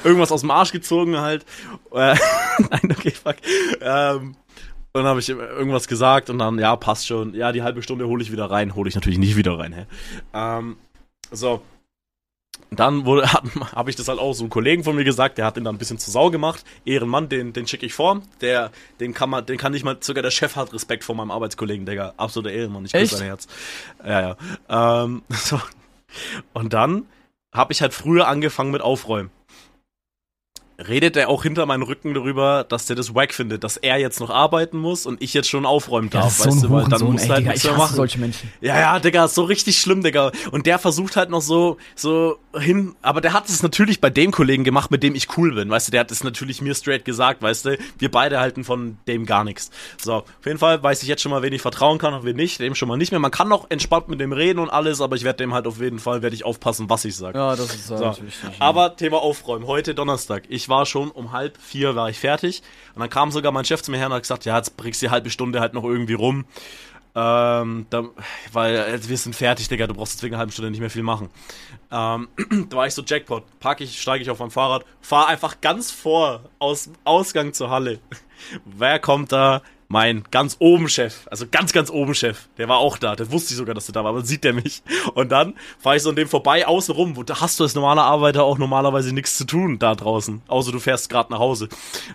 [0.03, 1.45] irgendwas aus dem Arsch gezogen halt.
[1.93, 2.17] Äh,
[2.69, 3.38] Nein, okay, fuck.
[3.79, 4.36] Ähm,
[4.91, 7.33] und dann habe ich irgendwas gesagt und dann, ja, passt schon.
[7.33, 8.75] Ja, die halbe Stunde hole ich wieder rein.
[8.75, 9.86] Hole ich natürlich nicht wieder rein, hä?
[10.33, 10.75] Ähm,
[11.33, 11.61] so.
[12.69, 13.31] Dann wurde,
[13.75, 15.75] habe ich das halt auch so einem Kollegen von mir gesagt, der hat ihn dann
[15.75, 16.63] ein bisschen zu Sau gemacht.
[16.85, 18.21] Ehrenmann, den, den schicke ich vor.
[18.41, 21.31] Der, den kann man, den kann nicht mal, sogar der Chef hat Respekt vor meinem
[21.31, 22.13] Arbeitskollegen, Digga.
[22.17, 23.47] Absoluter Ehrenmann, ich küsse sein Herz.
[24.03, 24.37] Ja,
[24.69, 25.03] ja.
[25.03, 25.59] Ähm, so.
[26.53, 27.07] Und dann
[27.51, 29.29] habe ich halt früher angefangen mit Aufräumen.
[30.79, 34.19] Redet er auch hinter meinem Rücken darüber, dass der das wack findet, dass er jetzt
[34.19, 36.88] noch arbeiten muss und ich jetzt schon aufräumen Ja, darf, das ist so ein weißt
[36.88, 37.95] du, weil dann muss halt nichts ich mehr machen.
[37.95, 38.51] solche Menschen.
[38.59, 40.31] Ja, ja, Digga, ist so richtig schlimm, Digga.
[40.51, 44.31] Und der versucht halt noch so, so hin, aber der hat es natürlich bei dem
[44.31, 47.05] Kollegen gemacht, mit dem ich cool bin, weißt du, der hat es natürlich mir straight
[47.05, 49.69] gesagt, weißt du, wir beide halten von dem gar nichts.
[50.01, 52.36] So, auf jeden Fall weiß ich jetzt schon mal, wen ich vertrauen kann und wen
[52.36, 53.19] nicht, dem schon mal nicht mehr.
[53.19, 55.79] Man kann noch entspannt mit dem reden und alles, aber ich werde dem halt auf
[55.79, 57.38] jeden Fall, werde ich aufpassen, was ich sage.
[57.38, 57.95] Ja, das ist So.
[57.95, 58.59] natürlich wichtig.
[58.62, 59.67] Aber Thema Aufräumen.
[59.67, 60.43] Heute Donnerstag.
[60.49, 62.62] Ich war schon um halb vier war ich fertig.
[62.95, 65.02] Und dann kam sogar mein Chef zu mir her und hat gesagt, ja, jetzt bringst
[65.02, 66.45] du die halbe Stunde halt noch irgendwie rum.
[67.15, 68.06] Ähm, da,
[68.54, 70.89] weil äh, wir sind fertig, Digga, du brauchst jetzt wegen einer halben Stunde nicht mehr
[70.89, 71.30] viel machen.
[71.91, 72.28] Ähm,
[72.69, 75.91] da war ich so Jackpot, pack ich, steige ich auf mein Fahrrad, fahr einfach ganz
[75.91, 77.99] vor aus Ausgang zur Halle.
[78.65, 79.62] Wer kommt da?
[79.93, 83.53] Mein ganz oben Chef, also ganz, ganz oben Chef, der war auch da, der wusste
[83.53, 84.82] ich sogar, dass der da war, aber sieht der mich.
[85.13, 87.75] Und dann fahre ich so an dem vorbei, außen rum, wo da hast du als
[87.75, 91.69] normaler Arbeiter auch normalerweise nichts zu tun da draußen, außer du fährst gerade nach Hause.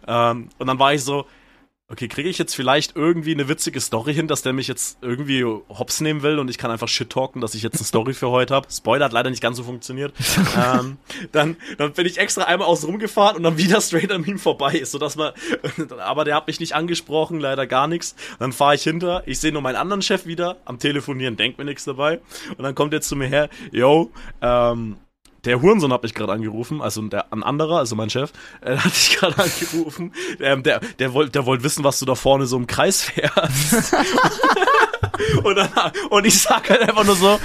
[0.09, 1.25] Ähm, und dann war ich so,
[1.91, 5.43] okay, kriege ich jetzt vielleicht irgendwie eine witzige Story hin, dass der mich jetzt irgendwie
[5.43, 8.29] hops nehmen will und ich kann einfach shit talken, dass ich jetzt eine Story für
[8.29, 8.69] heute habe.
[8.71, 10.13] Spoiler hat leider nicht ganz so funktioniert.
[10.57, 10.99] ähm,
[11.33, 14.75] dann, dann bin ich extra einmal außen rumgefahren und dann wieder straight an ihm vorbei
[14.75, 15.33] ist, sodass man,
[15.99, 18.15] aber der hat mich nicht angesprochen, leider gar nichts.
[18.39, 21.65] Dann fahre ich hinter, ich sehe nur meinen anderen Chef wieder am Telefonieren, denkt mir
[21.65, 22.21] nichts dabei
[22.51, 24.11] und dann kommt er zu mir her, yo,
[24.43, 24.97] ähm,
[25.45, 28.95] der Hurensohn hat mich gerade angerufen, also der, ein anderer, also mein Chef, äh, hat
[28.95, 30.13] dich gerade angerufen.
[30.41, 33.95] Ähm, der, der wollte der wollt wissen, was du da vorne so im Kreis fährst.
[35.43, 35.71] und, dann,
[36.11, 37.41] und ich sag halt einfach nur so,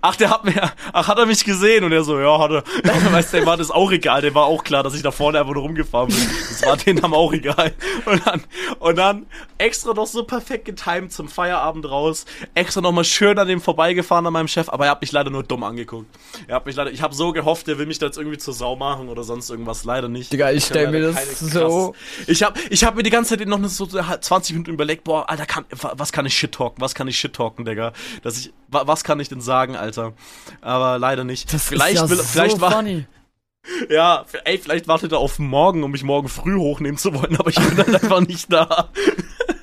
[0.00, 1.84] ach, der hat mir, ach, hat er mich gesehen?
[1.84, 2.62] Und er so, ja, hat er.
[3.12, 4.22] Weißt du, dem war das auch egal.
[4.22, 6.28] Dem war auch klar, dass ich da vorne einfach nur rumgefahren bin.
[6.48, 7.72] Das war denen dann auch egal.
[8.04, 8.44] Und dann,
[8.78, 9.26] und dann
[9.58, 12.24] extra noch so perfekt getimed zum Feierabend raus.
[12.54, 15.30] Extra noch mal schön an dem vorbeigefahren an meinem Chef, aber er hat mich leider
[15.30, 16.06] nur dumm angeguckt.
[16.46, 18.54] Er hat mich leider, ich habe so gehofft, der will mich da jetzt irgendwie zur
[18.54, 19.84] Sau machen oder sonst irgendwas.
[19.84, 20.32] Leider nicht.
[20.32, 21.94] Digga, ich stell mir das so.
[22.26, 25.46] Ich habe ich hab mir die ganze Zeit noch so 20 Minuten überlegt, boah, Alter,
[25.46, 26.80] kann, was kann ich shit talken?
[26.80, 27.92] Was kann ich shit talken, Digga?
[28.22, 30.12] Dass ich, was kann ich denn sagen, Alter?
[30.60, 31.52] Aber leider nicht.
[31.52, 33.06] Das vielleicht ist ja will, vielleicht so war, funny.
[33.90, 37.50] Ja, ey, vielleicht wartet er auf morgen, um mich morgen früh hochnehmen zu wollen, aber
[37.50, 38.90] ich bin dann einfach nicht da.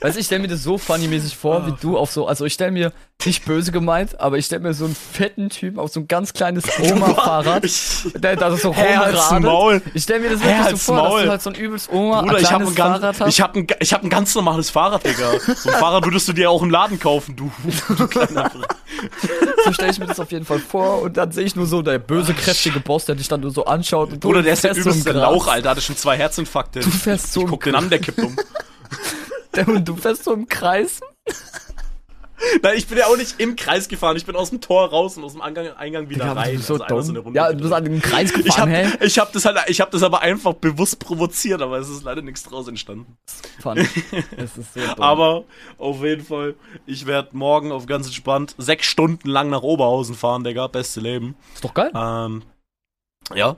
[0.02, 2.54] Weißt du, ich stell mir das so funny-mäßig vor, wie du auf so, also ich
[2.54, 2.92] stell mir,
[3.26, 6.34] nicht böse gemeint, aber ich stell mir so einen fetten Typen auf so ein ganz
[6.34, 7.64] kleines Oma-Fahrrad,
[8.16, 9.84] der da so rumradelt.
[9.94, 11.10] Ich stell mir das wirklich so vor, Maul.
[11.20, 13.30] dass du halt so ein übelst Oma, Bruder, ein ich hab ein Fahrrad hast.
[13.30, 15.32] Ich hab ein, ich hab ein ganz normales Fahrrad, Digga.
[15.56, 17.50] So ein Fahrrad würdest du dir auch im Laden kaufen, du,
[17.96, 18.52] du kleiner
[19.64, 21.82] So stelle ich mir das auf jeden Fall vor und dann sehe ich nur so
[21.82, 24.12] der böse, kräftige Boss, der dich dann nur so anschaut.
[24.12, 26.82] Und Bruder, der ist der übelste so Lauch, Alter, hatte schon zwei Herzinfarkte.
[26.82, 28.36] Du fährst so Ich guck den an, der kippt um.
[29.68, 31.00] Und du fährst so im Kreis?
[32.62, 34.18] Nein, ich bin ja auch nicht im Kreis gefahren.
[34.18, 36.60] Ich bin aus dem Tor raus und aus dem Eingang, Eingang wieder ja, rein.
[36.60, 39.06] So also so ja, du bist an dem Kreis gefahren, ich hab, hä?
[39.06, 42.22] Ich hab das halt, ich hab das aber einfach bewusst provoziert, aber es ist leider
[42.22, 43.18] nichts draus entstanden.
[43.60, 43.78] Fun.
[43.78, 45.04] es ist so dumm.
[45.04, 45.46] Aber
[45.78, 50.44] auf jeden Fall, ich werde morgen auf ganz entspannt sechs Stunden lang nach Oberhausen fahren,
[50.44, 50.68] Digga.
[50.68, 51.36] Beste Leben.
[51.54, 51.92] Ist doch geil.
[51.96, 52.44] Ähm,
[53.34, 53.56] ja,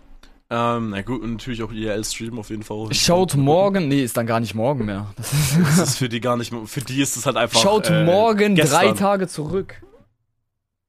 [0.49, 2.93] ähm, na gut, und natürlich auch IRL-Stream auf jeden Fall.
[2.93, 5.07] Schaut morgen, nee, ist dann gar nicht morgen mehr.
[5.17, 7.59] Das ist, das ist für die gar nicht für die ist es halt einfach.
[7.59, 8.79] Schaut äh, morgen gestern.
[8.79, 9.81] drei Tage zurück.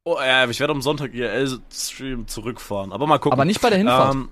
[0.05, 3.33] Oh, ja, ich werde am Sonntag IRL-Stream zurückfahren, aber mal gucken.
[3.33, 4.14] Aber nicht bei der Hinfahrt.
[4.14, 4.29] Ähm,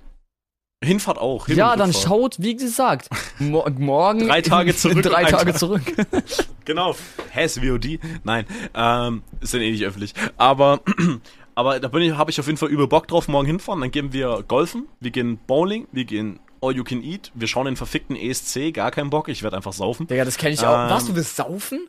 [0.83, 1.47] Hinfahrt auch.
[1.47, 3.09] Hin ja, dann schaut, wie gesagt,
[3.39, 4.27] mo morgen.
[4.27, 5.01] drei Tage zurück.
[5.03, 5.59] drei Tage Tag.
[5.59, 5.81] zurück.
[6.65, 6.95] genau.
[7.31, 7.99] Hä, ist VOD?
[8.23, 10.13] Nein, ähm, ist dann eh nicht öffentlich.
[10.37, 10.81] Aber
[11.55, 13.79] aber da bin ich, habe ich auf jeden Fall über Bock drauf, morgen hinfahren.
[13.81, 17.65] Dann gehen wir golfen, wir gehen Bowling, wir gehen All You Can Eat, wir schauen
[17.65, 20.07] den verfickten ESC, gar keinen Bock, ich werde einfach saufen.
[20.07, 20.85] Digga, das kenne ich auch.
[20.85, 21.87] Ähm, Was, du willst saufen?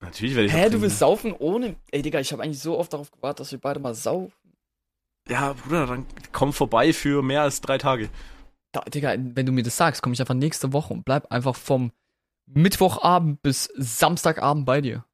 [0.00, 1.76] Natürlich werde ich Hä, du willst saufen ohne.
[1.90, 4.32] Ey, Digga, ich habe eigentlich so oft darauf gewartet, dass wir beide mal saufen.
[5.28, 8.08] Ja, Bruder, dann komm vorbei für mehr als drei Tage.
[8.72, 11.56] Da, Digga, wenn du mir das sagst, komme ich einfach nächste Woche und bleib einfach
[11.56, 11.90] vom
[12.46, 15.04] Mittwochabend bis Samstagabend bei dir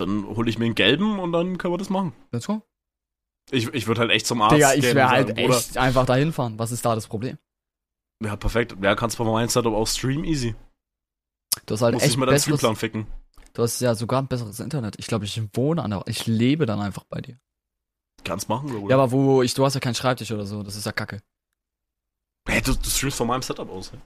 [0.00, 2.12] dann hole ich mir einen gelben und dann können wir das machen.
[2.32, 2.62] Let's go.
[3.50, 6.58] Ich, ich würde halt echt zum Arzt Digga, ich wäre halt echt einfach dahin fahren.
[6.58, 7.38] Was ist da das Problem?
[8.22, 8.76] Ja, perfekt.
[8.80, 10.54] Ja, kannst bei meinem Setup auch stream easy.
[11.66, 13.06] Du hast halt Muss echt mal deinen Streamplan ficken.
[13.52, 14.96] Du hast ja sogar ein besseres Internet.
[14.98, 17.38] Ich glaube, ich wohne an der, ich lebe dann einfach bei dir.
[18.22, 18.90] Kannst machen, oder?
[18.90, 21.22] Ja, aber wo ich, du hast ja keinen Schreibtisch oder so, das ist ja kacke.
[22.48, 24.00] Hey, du, du streamst von meinem Setup aus, hey?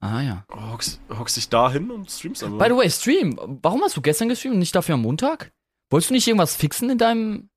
[0.00, 0.44] Ah ja.
[0.52, 2.58] Hockst, hockst dich da hin und streamst einfach.
[2.58, 3.38] By the way, Stream.
[3.62, 5.52] Warum hast du gestern gestreamt und nicht dafür am Montag?
[5.90, 7.48] Wolltest du nicht irgendwas fixen in deinem.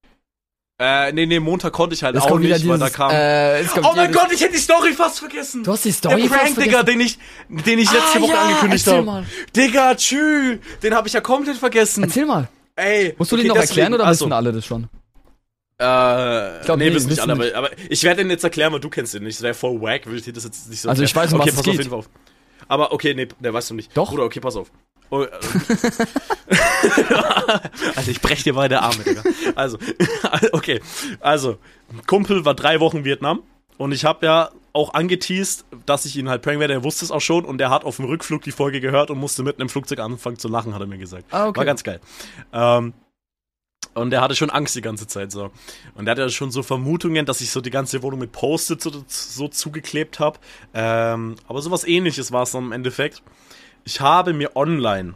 [0.82, 3.12] Äh, nee, nee, Montag konnte ich halt es auch nicht, dieses, weil da kam.
[3.12, 5.64] Äh, oh mein Gott, ich hätte die Story fast vergessen.
[5.64, 8.42] Du hast die Story Der Prank, Digga, den ich, den ich letzte ah, Woche ja,
[8.44, 9.26] angekündigt habe.
[9.54, 12.04] Digga, tschü, den habe ich ja komplett vergessen.
[12.04, 12.48] Erzähl mal.
[12.78, 13.14] Ey.
[13.18, 14.88] Musst du okay, den noch erklären oder also, wissen alle das schon?
[15.82, 18.80] Äh, ich glaub, nee, wissen nicht alle, aber, aber ich werde den jetzt erklären, weil
[18.80, 19.38] du kennst den nicht.
[19.38, 21.42] Das wäre voll wack, will ich dir das jetzt nicht so Also ich weiß, um
[21.42, 21.74] okay, was es geht.
[21.74, 22.10] Auf jeden Fall auf.
[22.68, 23.96] Aber okay, nee, der weißt du nicht.
[23.96, 24.10] Doch.
[24.10, 24.72] Bruder, okay, pass auf.
[25.12, 25.30] Oh, äh.
[27.96, 29.24] also ich brech dir beide Arme, Digga.
[29.56, 29.78] Also,
[30.52, 30.82] okay.
[31.20, 31.58] Also,
[32.06, 33.42] Kumpel war drei Wochen Vietnam
[33.78, 36.74] und ich habe ja auch angeteased, dass ich ihn halt prank werde.
[36.74, 39.18] Er wusste es auch schon und er hat auf dem Rückflug die Folge gehört und
[39.18, 41.26] musste mitten im Flugzeug anfangen zu lachen, hat er mir gesagt.
[41.32, 41.58] Ah, okay.
[41.58, 42.00] War ganz geil.
[42.54, 42.94] Ähm,
[43.94, 45.52] und er hatte schon Angst die ganze Zeit so.
[45.96, 49.04] Und er hatte schon so Vermutungen, dass ich so die ganze Wohnung mit Post-its so,
[49.08, 50.40] so, zugeklebt habe.
[50.74, 53.22] Ähm, aber sowas ähnliches war es dann im Endeffekt.
[53.84, 55.14] Ich habe mir online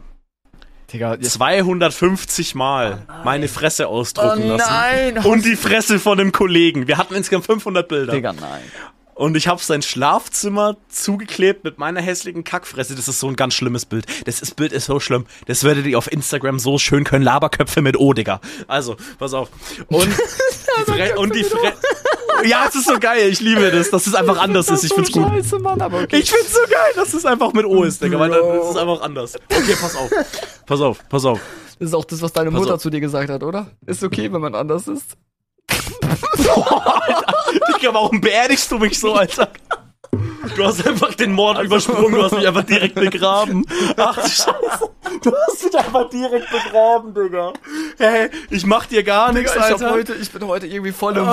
[0.92, 5.14] Digga, jetzt 250 Mal meine Fresse ausdrucken Oh nein!
[5.14, 5.28] lassen.
[5.28, 6.86] Und die Fresse von dem Kollegen.
[6.86, 8.12] Wir hatten insgesamt 500 Bilder.
[8.12, 8.62] Digga, nein.
[9.14, 12.94] Und ich habe sein Schlafzimmer zugeklebt mit meiner hässlichen Kackfresse.
[12.96, 14.06] Das ist so ein ganz schlimmes Bild.
[14.26, 15.26] Das ist, Bild ist so schlimm.
[15.46, 17.24] Das werdet ihr auf Instagram so schön können.
[17.24, 18.40] Laberköpfe mit O, Digga.
[18.66, 19.50] Also, pass auf.
[19.88, 21.72] Und die Fre und die Fre
[22.44, 23.28] Ja, es ist so geil.
[23.30, 24.84] Ich liebe das, dass es einfach anders ist.
[24.84, 25.28] Ich find's gut.
[25.28, 26.18] Scheiße, Mann, aber okay.
[26.18, 28.18] Ich find's so geil, dass es einfach mit O ist, Digga.
[28.18, 29.34] Weil dann ist es einfach anders.
[29.48, 30.10] Okay, pass auf.
[30.66, 31.40] Pass auf, pass auf.
[31.78, 32.80] Das ist auch das, was deine Pass Mutter auf.
[32.80, 33.70] zu dir gesagt hat, oder?
[33.86, 35.16] Ist okay, wenn man anders ist.
[37.76, 39.48] Digga, warum beerdigst du mich so, Alter?
[40.56, 43.66] Du hast einfach den Mord übersprungen, du hast mich einfach direkt begraben.
[43.96, 44.90] Ach Scheiße.
[45.22, 47.52] Du hast mich einfach direkt begraben, Digga.
[47.98, 49.94] Hey, ich mach dir gar nichts, Digga, ich, hab Alter.
[49.94, 51.26] heute, ich bin heute irgendwie voll im,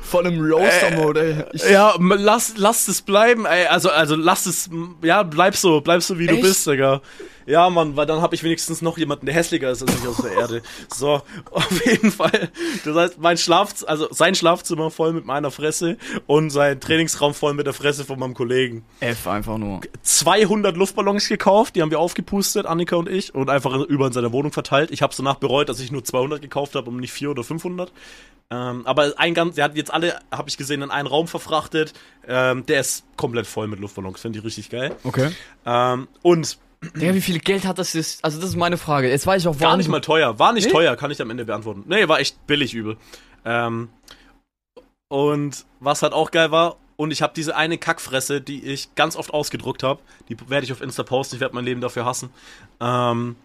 [0.00, 1.44] voll im Roaster-Mode, ey.
[1.52, 3.66] Ich, Ja, lass, lass es bleiben, ey.
[3.66, 4.70] Also, also lass es,
[5.02, 6.42] ja, bleib so, bleib so, wie du Echt?
[6.42, 7.00] bist, Digga.
[7.46, 10.18] Ja, Mann, weil dann habe ich wenigstens noch jemanden, der hässlicher ist als ich aus
[10.18, 10.62] der Erde.
[10.94, 12.50] So, auf jeden Fall.
[12.84, 17.54] Das heißt, mein Schlaf, also sein Schlafzimmer voll mit meiner Fresse und sein Trainingsraum voll
[17.54, 18.84] mit der Fresse von meinem Kollegen.
[19.00, 19.80] F einfach nur.
[20.02, 24.32] 200 Luftballons gekauft, die haben wir aufgepustet, Annika und ich, und einfach über in seiner
[24.32, 24.90] Wohnung verteilt.
[24.90, 27.92] Ich habe danach bereut, dass ich nur 200 gekauft habe und nicht 400 oder 500.
[28.50, 31.92] Ähm, aber ein ganz, der hat jetzt alle, habe ich gesehen, in einen Raum verfrachtet.
[32.26, 34.94] Ähm, der ist komplett voll mit Luftballons, finde ich richtig geil.
[35.04, 35.30] Okay.
[35.66, 36.58] Ähm, und
[36.96, 38.24] Digga, wie viel Geld hat das jetzt?
[38.24, 39.08] Also, das ist meine Frage.
[39.10, 40.72] Jetzt weiß ich auch, gar warum nicht mal teuer, war nicht Nee?
[40.72, 41.84] teuer, kann ich am Ende beantworten.
[41.86, 42.96] Nee, war echt billig übel.
[43.44, 43.88] Ähm,
[45.08, 49.14] und was halt auch geil war, und ich habe diese eine Kackfresse, die ich ganz
[49.16, 52.30] oft ausgedruckt habe, die werde ich auf Insta posten, ich werde mein Leben dafür hassen.
[52.80, 53.36] Ähm,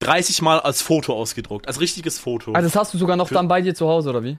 [0.00, 2.52] 30 Mal als Foto ausgedruckt, als richtiges Foto.
[2.54, 4.36] Ah, das hast du sogar noch Für- dann bei dir zu Hause, oder wie?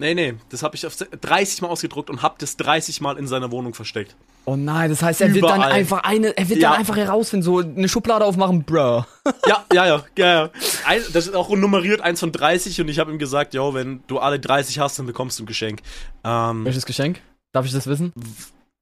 [0.00, 3.28] nee, nee, das habe ich auf 30 Mal ausgedruckt und habe das 30 Mal in
[3.28, 4.16] seiner Wohnung versteckt.
[4.46, 5.72] Oh nein, das heißt, er wird dann Überall.
[5.72, 6.70] einfach eine, er wird Ja.
[6.70, 9.04] dann einfach herausfinden, so eine Schublade aufmachen, bruh.
[9.46, 10.50] Ja, ja, ja, ja, ja.
[10.86, 14.02] Ein, das ist auch nummeriert, eins von 30 und ich habe ihm gesagt, yo, wenn
[14.08, 15.80] du alle 30 hast, dann bekommst du ein Geschenk.
[16.24, 17.20] Ähm, Welches Geschenk?
[17.54, 18.12] Darf ich das wissen?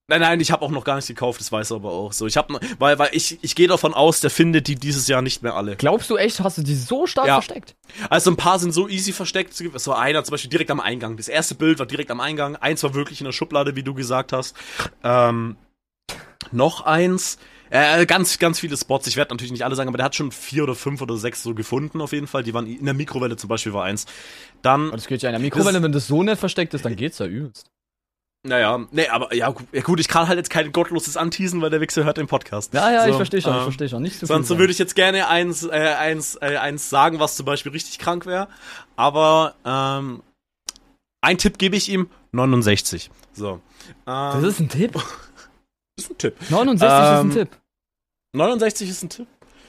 [0.09, 2.27] Nein, nein, ich habe auch noch gar nichts gekauft, das weiß er aber auch so.
[2.27, 5.43] Ich habe weil weil ich ich gehe davon aus, der findet die dieses Jahr nicht
[5.43, 5.77] mehr alle.
[5.77, 7.35] Glaubst du echt, hast du die so stark Ja.
[7.35, 7.77] versteckt?
[8.11, 9.59] Also ein paar sind so easy versteckt.
[9.61, 11.17] Es war einer zum Beispiel direkt am Eingang.
[11.17, 12.57] Das erste Bild war direkt am Eingang.
[12.57, 14.57] Eins war wirklich in der Schublade, wie du gesagt hast.
[15.05, 15.57] Ähm,
[16.51, 17.39] noch eins.
[17.71, 19.07] Äh, ganz, ganz viele Spots.
[19.07, 21.43] Ich werde natürlich nicht alle sagen, aber der hat schon vier oder fünf oder sechs
[21.43, 22.43] so gefunden auf jeden Fall.
[22.43, 24.05] Die waren in der Mikrowelle zum Beispiel war eins.
[24.61, 26.85] Dann Aber das geht ja in der Mikrowelle, Das- wenn das so nicht versteckt ist,
[26.85, 27.71] dann geht's ja übelst.
[28.45, 31.71] Naja, nee, aber ja, gu- ja gut, ich kann halt jetzt kein gottloses anteasen, weil
[31.71, 32.75] der Wichser hört den Podcast.
[32.75, 34.03] Ja, ja, ich So, verstehe schon, ich ähm, verstehe schon.
[34.03, 37.47] Nicht so Sonst würde ich jetzt gerne eins, äh, eins, äh, eins sagen, was zum
[37.47, 38.49] Beispiel richtig krank wäre.
[38.97, 40.23] Aber ähm,
[41.21, 43.11] ein Tipp gebe ich ihm, 69.
[43.33, 43.53] So.
[43.53, 43.61] Ähm,
[44.07, 44.95] Das ist ein Tipp.
[45.97, 46.35] ist ein Tipp.
[46.51, 47.49] 69 ist ein Ähm, Tipp.
[48.35, 49.27] 69 ist ein Tipp.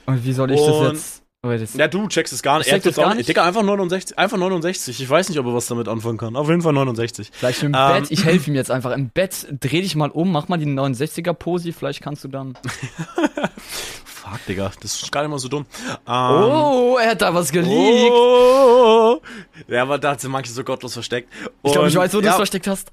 [0.07, 1.22] Und wie soll ich und- das jetzt?
[1.45, 2.67] Oh, das Ja, du checkst es gar nicht.
[2.67, 3.27] Ich check Er das gar auch nicht?
[3.27, 4.17] Digga, einfach 69.
[4.17, 5.01] Einfach 69.
[5.01, 6.37] Ich weiß nicht, ob er was damit anfangen kann.
[6.37, 7.31] Auf jeden Fall 69.
[7.33, 8.91] Vielleicht im Ähm, Bett, ich helfe ihm jetzt einfach.
[8.91, 12.53] Im Bett, dreh dich mal um, mach mal die 69er-Posi, vielleicht kannst du dann.
[14.05, 15.65] Fuck, Digga, das ist gar nicht mal so dumm.
[15.89, 18.11] Ähm, oh, er hat da was geleakt.
[18.13, 19.19] Oh.
[19.67, 21.29] Ja, aber da sind manche so gottlos versteckt.
[21.63, 22.89] ich glaube, ich Und, weiß, wo du ja, es versteckt hast.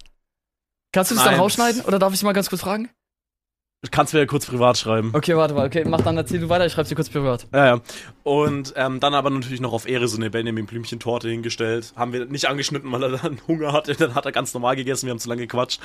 [0.92, 1.40] Kannst du das dann Nein.
[1.40, 1.82] rausschneiden?
[1.82, 2.90] Oder darf ich mal ganz kurz fragen?
[3.90, 5.08] Kannst mir ja kurz privat schreiben.
[5.14, 5.66] Okay, warte mal.
[5.66, 7.46] Okay, mach dann, erzähl du weiter, ich schreib's dir kurz privat.
[7.50, 7.80] Ja, ja.
[8.24, 11.94] Und ähm, dann aber natürlich noch auf Ehre so eine Benjamin Blümchen-Torte hingestellt.
[11.96, 13.94] Haben wir nicht angeschnitten, weil er dann Hunger hatte.
[13.94, 15.06] Dann hat er ganz normal gegessen.
[15.06, 15.80] Wir haben zu lange gequatscht.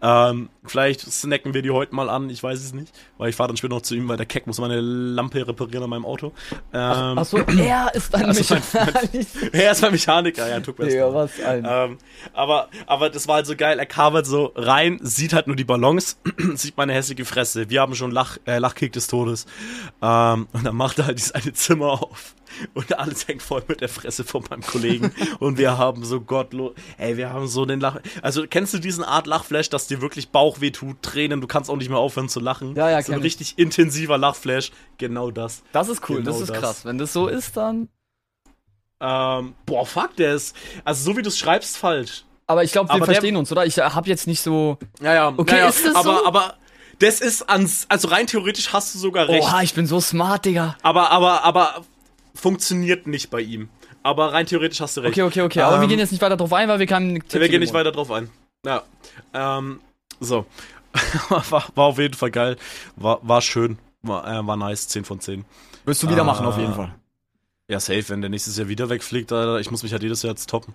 [0.00, 2.30] Ähm, vielleicht snacken wir die heute mal an.
[2.30, 2.92] Ich weiß es nicht.
[3.18, 5.82] Weil ich fahre dann später noch zu ihm, weil der Keck muss meine Lampe reparieren
[5.82, 6.32] an meinem Auto.
[6.72, 9.36] Ähm, Achso, er ist ein Also mein- Mechanist.
[9.52, 10.48] er ist mein Mechaniker.
[10.48, 11.14] Ja, tut mir Digga, leid.
[11.14, 11.66] was ein.
[11.68, 11.98] Ähm,
[12.32, 13.80] aber, aber das war halt so geil.
[13.80, 16.16] Er kam halt so rein, sieht halt nur die Ballons,
[16.54, 17.70] sieht meine hässliche Fresse.
[17.70, 19.46] Wir haben schon Lach, äh, Lachkick des Todes.
[20.02, 22.34] Ähm, und dann macht er halt dieses eine Zimmer auf.
[22.74, 25.12] Und alles hängt voll mit der Fresse von meinem Kollegen.
[25.38, 29.04] und wir haben so gottlos, ey, wir haben so den Lach, also kennst du diesen
[29.04, 32.40] Art Lachflash, dass dir wirklich Bauchweh tut, Tränen, du kannst auch nicht mehr aufhören zu
[32.40, 32.74] lachen?
[32.74, 33.24] Ja, ja, So ein ich.
[33.24, 34.72] richtig intensiver Lachflash.
[34.98, 35.62] Genau das.
[35.72, 36.58] Das ist cool, genau das ist das.
[36.58, 36.84] krass.
[36.84, 37.88] Wenn das so ist, dann.
[39.00, 42.24] Ähm, boah, fuck, der ist, also so wie du es schreibst, falsch.
[42.46, 43.64] Aber ich glaube, wir Aber der- verstehen uns, oder?
[43.64, 44.76] Ich hab jetzt nicht so.
[45.00, 45.28] Ja, ja.
[45.36, 45.68] Okay, ja, ja.
[45.68, 46.26] ist das aber, so?
[46.26, 46.54] Aber
[47.00, 49.42] das ist ans, also rein theoretisch hast du sogar recht.
[49.42, 50.76] Oha, ich bin so smart, Digga.
[50.82, 51.84] Aber, aber, aber
[52.34, 53.68] funktioniert nicht bei ihm.
[54.02, 55.12] Aber rein theoretisch hast du recht.
[55.12, 55.60] Okay, okay, okay.
[55.62, 57.60] Aber wir Ähm, gehen jetzt nicht weiter drauf ein, weil wir keinen Tipp Wir gehen
[57.60, 58.30] nicht weiter drauf ein.
[58.64, 58.82] Ja.
[59.34, 59.80] Ähm,
[60.20, 60.46] so.
[61.28, 62.56] war, war auf jeden Fall geil.
[62.96, 63.78] War, war schön.
[64.02, 64.88] War, äh, war nice.
[64.88, 65.44] 10 von 10.
[65.84, 66.24] Wirst du wieder Ah.
[66.24, 66.94] machen, auf jeden Fall.
[67.68, 69.60] Ja, safe, wenn der nächstes Jahr wieder wegfliegt, Alter.
[69.60, 70.74] Ich muss mich halt jedes Jahr jetzt toppen.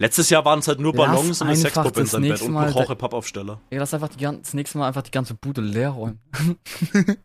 [0.00, 2.30] Letztes Jahr waren es halt nur Lass Ballons und eine Sexpuppe in das seinem Bett
[2.30, 3.60] nächste und Mal ein da- Rauche-Pappaufsteller.
[3.68, 6.18] Ey, lass einfach die ganze, das nächste Mal einfach die ganze Bude leer räumen.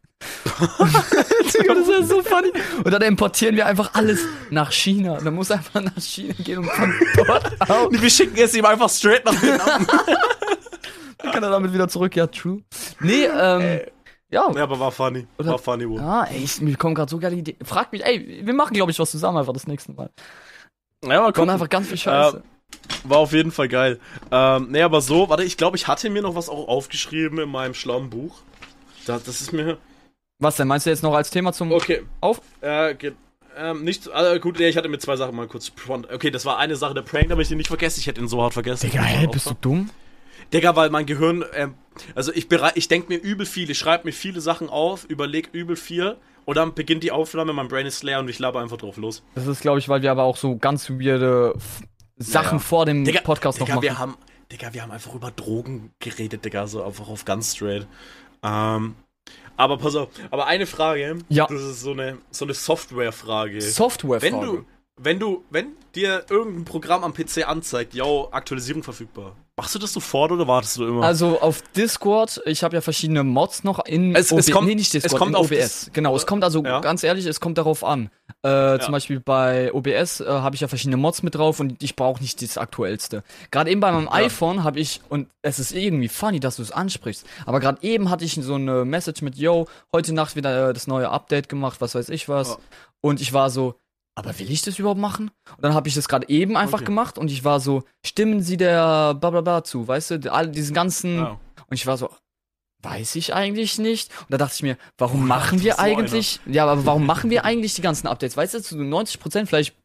[0.46, 2.52] Digga, das ist ja so funny.
[2.84, 5.18] Und dann importieren wir einfach alles nach China.
[5.24, 7.92] Dann muss er einfach nach China gehen und von dort aus.
[7.92, 9.86] Wir schicken es ihm einfach straight nach Vietnam.
[11.18, 12.16] Dann kann er damit wieder zurück.
[12.16, 12.62] Ja, true.
[13.00, 13.82] Nee, ähm,
[14.30, 14.52] ja.
[14.54, 15.28] ja, aber war funny.
[15.38, 16.00] Oder- war funny, wohl.
[16.00, 17.58] Ja, ey, ich, mir kommen gerade so geile Ideen.
[17.64, 20.10] Frag mich, ey, wir machen, glaube ich, was zusammen einfach das nächste Mal.
[21.04, 21.50] Ja, mal Kommt gucken.
[21.52, 22.44] einfach ganz viel Scheiße.
[23.04, 24.00] War auf jeden Fall geil.
[24.32, 27.50] Ähm, nee, aber so, warte, ich glaube, ich hatte mir noch was auch aufgeschrieben in
[27.50, 28.40] meinem schlauen Buch.
[29.06, 29.78] Da, das ist mir.
[30.40, 30.68] Was denn?
[30.68, 32.04] Meinst du jetzt noch als Thema zum Okay.
[32.20, 32.42] Auf?
[32.62, 33.16] Äh, geht,
[33.58, 35.72] ähm, nicht, also gut, nee, ich hatte mir zwei Sachen mal kurz.
[35.88, 38.00] Okay, das war eine Sache, der Prank, aber ich den nicht vergessen.
[38.00, 38.90] Ich hätte ihn so hart vergessen.
[38.90, 39.90] Digga, ey, bist du dumm?
[40.52, 41.76] Digga, weil mein Gehirn, ähm,
[42.16, 45.76] also ich ich denke mir übel viel, ich schreibe mir viele Sachen auf, überleg übel
[45.76, 48.98] viel und dann beginnt die Aufnahme, mein Brain ist leer und ich laber einfach drauf
[48.98, 49.24] los.
[49.36, 51.56] Das ist, glaube ich, weil wir aber auch so ganz weirde
[52.18, 52.60] Sachen Ja, ja.
[52.60, 53.84] vor dem Digga, Podcast noch Digga, machen.
[53.84, 54.18] wir haben,
[54.52, 57.88] Digga, wir haben einfach über Drogen geredet, Digga, so einfach auf ganz straight.
[58.44, 58.96] Ähm,
[59.58, 61.48] aber pass auf, aber eine Frage, Ja.
[61.48, 63.62] das ist so eine, so eine Software-Frage.
[63.62, 64.66] Software wenn du,
[64.98, 69.94] wenn du, wenn dir irgendein Programm am PC anzeigt, yo, Aktualisierung verfügbar, machst du das
[69.94, 71.04] sofort oder wartest du immer?
[71.04, 74.94] Also auf Discord, ich habe ja verschiedene Mods noch in Es- es kommt- nee, nicht
[74.94, 75.90] Discord, es kommt in auf OBS.
[75.94, 76.82] genau, es kommt also Ja.
[76.82, 78.10] ganz ehrlich, es kommt darauf an.
[78.44, 81.96] Äh, Zum Beispiel bei OBS äh, habe ich ja verschiedene Mods mit drauf und ich
[81.96, 83.24] brauche nicht das aktuellste.
[83.50, 86.72] Gerade eben bei meinem iPhone habe ich und es ist irgendwie funny, dass du es
[86.72, 87.26] ansprichst.
[87.46, 90.86] Aber gerade eben hatte ich so eine Message mit Yo, heute Nacht wieder äh, das
[90.88, 92.50] neue Update gemacht, was weiß ich was.
[92.50, 92.58] Ja.
[93.02, 93.76] Und ich war so,
[94.16, 95.30] aber will ich das überhaupt machen?
[95.58, 96.86] Und dann habe ich das gerade eben einfach Okay.
[96.86, 101.18] gemacht und ich war so, stimmen Sie der Blablabla zu, weißt du, all diesen ganzen
[101.18, 101.40] Ja.
[101.68, 102.10] und ich war so,
[102.84, 104.12] weiß ich eigentlich nicht.
[104.22, 107.44] Und da dachte ich mir, warum Oh, machen wir eigentlich, ja, aber warum machen wir
[107.46, 108.38] eigentlich die ganzen Updates?
[108.38, 109.76] Weißt du, zu 90 Prozent, vielleicht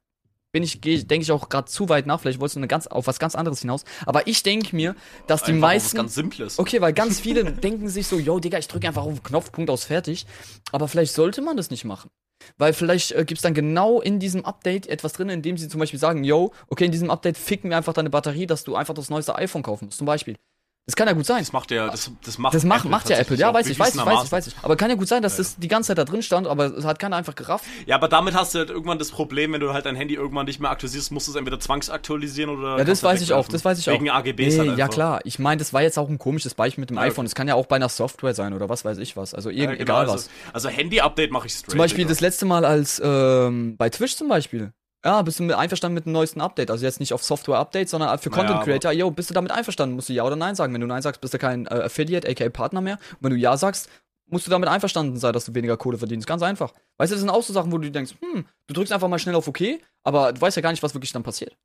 [0.52, 3.06] bin ich, denke ich auch gerade zu weit nach, vielleicht wolltest du eine ganz, auf
[3.06, 3.84] was ganz anderes hinaus.
[4.04, 4.96] Aber ich denke mir,
[5.28, 6.58] dass die Einfach auf was meisten, ganz Simples.
[6.58, 9.52] okay, weil ganz viele denken sich so, yo, Digga, ich drücke einfach auf den Knopf,
[9.52, 10.26] Punkt aus, fertig.
[10.72, 12.10] Aber vielleicht sollte man das nicht machen.
[12.58, 15.80] Weil vielleicht äh, gibt's dann genau in diesem Update etwas drin, in dem sie zum
[15.80, 18.94] Beispiel sagen, yo, okay, in diesem Update ficken wir einfach deine Batterie, dass du einfach
[18.94, 20.36] das neueste iPhone kaufen musst, zum Beispiel.
[20.86, 21.38] Das kann ja gut sein.
[21.38, 23.94] Das macht ja, das, das macht Das macht, macht ja Apple, ja, weiß ich, weiß
[23.94, 24.54] ich, weiß ich, weiß ich.
[24.62, 26.84] Aber kann ja gut sein, dass das die ganze Zeit da drin stand, aber es
[26.84, 27.64] hat keiner einfach gerafft.
[27.86, 30.46] Ja, aber damit hast du halt irgendwann das Problem, wenn du halt dein Handy irgendwann
[30.46, 32.78] nicht mehr aktualisierst, musst du es entweder zwangsaktualisieren oder.
[32.78, 33.94] Ja, das weiß ich auch, das weiß ich auch.
[33.94, 34.88] Wegen AGBs halt Nee, ja einfach.
[34.88, 37.24] klar, ich meine, das war jetzt auch ein komisches Beispiel mit dem Ja, iPhone.
[37.24, 39.32] Das kann ja auch bei einer Software sein oder was weiß ich was.
[39.32, 40.30] Also Ja, genau, egal also, was.
[40.52, 41.70] Also Handy-Update mache ich straight.
[41.70, 42.08] Zum Beispiel Digga.
[42.10, 44.72] das letzte Mal als ähm, bei Twitch zum Beispiel.
[45.04, 46.70] Ja, bist du mit einverstanden mit dem neuesten Update?
[46.70, 48.92] Also jetzt nicht auf Software-Update, sondern für Naja, Content Creator.
[48.92, 49.94] Yo, bist du damit einverstanden?
[49.94, 50.74] Musst du Ja oder Nein sagen.
[50.74, 52.98] Wenn du Nein sagst, bist du kein äh, Affiliate, aka Partner mehr.
[53.14, 53.88] Und wenn du Ja sagst,
[54.26, 56.26] musst du damit einverstanden sein, dass du weniger Kohle verdienst.
[56.26, 56.72] Ganz einfach.
[56.98, 59.18] Weißt du, das sind auch so Sachen, wo du denkst, hm, du drückst einfach mal
[59.18, 59.60] schnell auf OK,
[60.04, 61.56] aber du weißt ja gar nicht, was wirklich dann passiert.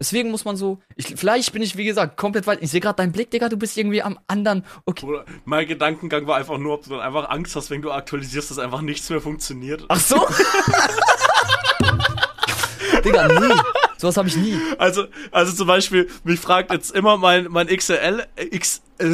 [0.00, 2.60] Deswegen muss man so, ich, vielleicht bin ich, wie gesagt, komplett weit.
[2.62, 4.64] Ich sehe gerade deinen Blick, Digga, du bist irgendwie am anderen.
[4.86, 5.06] Okay.
[5.06, 8.50] Bruder, mein Gedankengang war einfach nur, ob du dann einfach Angst hast, wenn du aktualisierst,
[8.50, 9.84] dass einfach nichts mehr funktioniert.
[9.88, 10.16] Ach so?
[13.04, 13.54] Digga, nee.
[13.96, 14.58] Sowas habe ich nie.
[14.78, 19.04] Also, also zum Beispiel, mich fragt jetzt immer mein, mein XLL, äh, X, äh,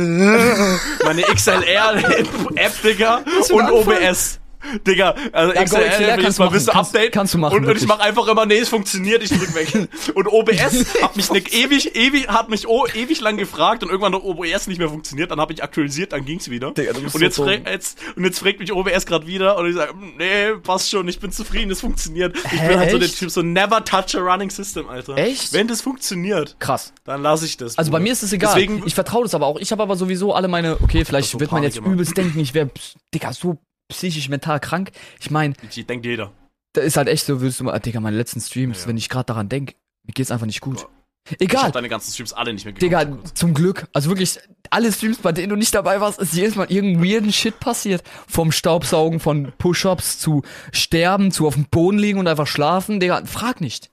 [1.05, 3.71] meine XLR-App, Digga, und?
[3.71, 4.40] OBS.
[4.87, 7.13] Digga, also Ja, XLR, XLR kannst du mal wissen, kannst- Update.
[7.13, 7.89] kannst du machen, Und, und ich wirklich.
[7.89, 9.89] mach einfach immer, nee, es funktioniert, ich drück weg.
[10.15, 14.13] Und OBS hat mich ne, ewig, ewig, hat mich oh, ewig lang gefragt und irgendwann
[14.13, 16.73] noch OBS nicht mehr funktioniert, dann habe ich aktualisiert, dann ging's wieder.
[16.73, 19.57] Digga, du bist und so jetzt, frag, jetzt, und jetzt fragt mich OBS gerade wieder
[19.57, 22.37] und ich sage, nee, passt schon, ich bin zufrieden, es funktioniert.
[22.37, 23.19] Ich Hä, bin halt so der echt?
[23.19, 25.17] Typ, so never touch a running system, Alter.
[25.17, 25.53] Echt?
[25.53, 26.93] Wenn das funktioniert, Krass.
[27.05, 27.79] dann lasse ich das.
[27.79, 28.05] Also bei Bruder.
[28.05, 28.55] mir ist es egal.
[28.55, 29.59] Deswegen, ich vertraue das aber auch.
[29.59, 30.79] Ich habe aber sowieso alle meine.
[30.83, 32.71] Okay, vielleicht so wird man jetzt übelst denken, ich wäre,
[33.15, 33.59] Digga, so
[33.91, 34.91] psychisch mental krank.
[35.21, 36.33] Ich meine, ich denkt jeder.
[36.73, 39.09] da ist halt echt so, würdest du mal, Digga, meine letzten Streams, Ja, wenn ich
[39.09, 39.75] gerade daran denke,
[40.05, 40.81] mir geht's einfach nicht gut.
[40.81, 40.89] Ja.
[41.33, 41.65] Ich Egal.
[41.65, 43.37] hab deine ganzen Streams alle nicht mehr Digga, geguckt.
[43.37, 43.87] zum Glück.
[43.93, 44.39] Also wirklich,
[44.71, 48.03] alle Streams, bei denen du nicht dabei warst, ist jedes Mal irgendein weirden Shit passiert.
[48.27, 53.01] Vom Staubsaugen von Push-Ups zu sterben, zu auf dem Boden liegen und einfach schlafen.
[53.01, 53.91] Digga, frag nicht.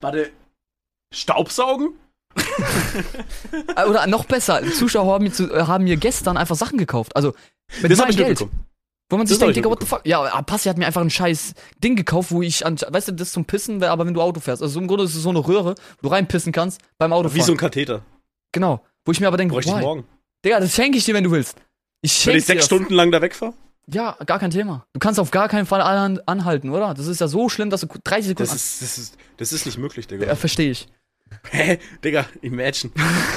[0.00, 0.30] Warte.
[1.12, 1.90] Staubsaugen?
[3.88, 7.14] Oder noch besser, Zuschauer haben mir, zu, äh, haben mir gestern einfach Sachen gekauft.
[7.14, 7.34] Also,
[7.82, 8.28] mit Das hab meinem ich Geld.
[8.30, 8.66] mitbekommen.
[9.10, 10.00] Wo man sich Das denkt, Digga, what the fuck?
[10.06, 13.32] Ja, Passi hat mir einfach ein scheiß Ding gekauft, wo ich an, weißt du, das
[13.32, 14.62] zum Pissen wäre, aber wenn du Auto fährst.
[14.62, 17.36] Also im Grunde ist es so eine Röhre, wo du reinpissen kannst beim Autofahren.
[17.40, 18.02] Wie so ein Katheter.
[18.52, 18.82] genau.
[19.04, 20.04] Wo ich mir aber denke, Bräuchte ich morgen.
[20.44, 21.56] Digga, das schenke ich dir, wenn du willst.
[22.00, 23.52] Ich Wenn schenke ich sechs Stunden lang da wegfahre?
[23.86, 24.86] Ja, gar kein Thema.
[24.94, 26.94] Du kannst auf gar keinen Fall an, anhalten, oder?
[26.94, 28.50] Das ist ja so schlimm, dass du 30 Sekunden.
[28.50, 30.24] Das ist, das ist, das ist nicht möglich, Digga.
[30.26, 30.88] ja, verstehe ich.
[31.50, 31.78] Hä?
[32.02, 32.92] Digga, imagine.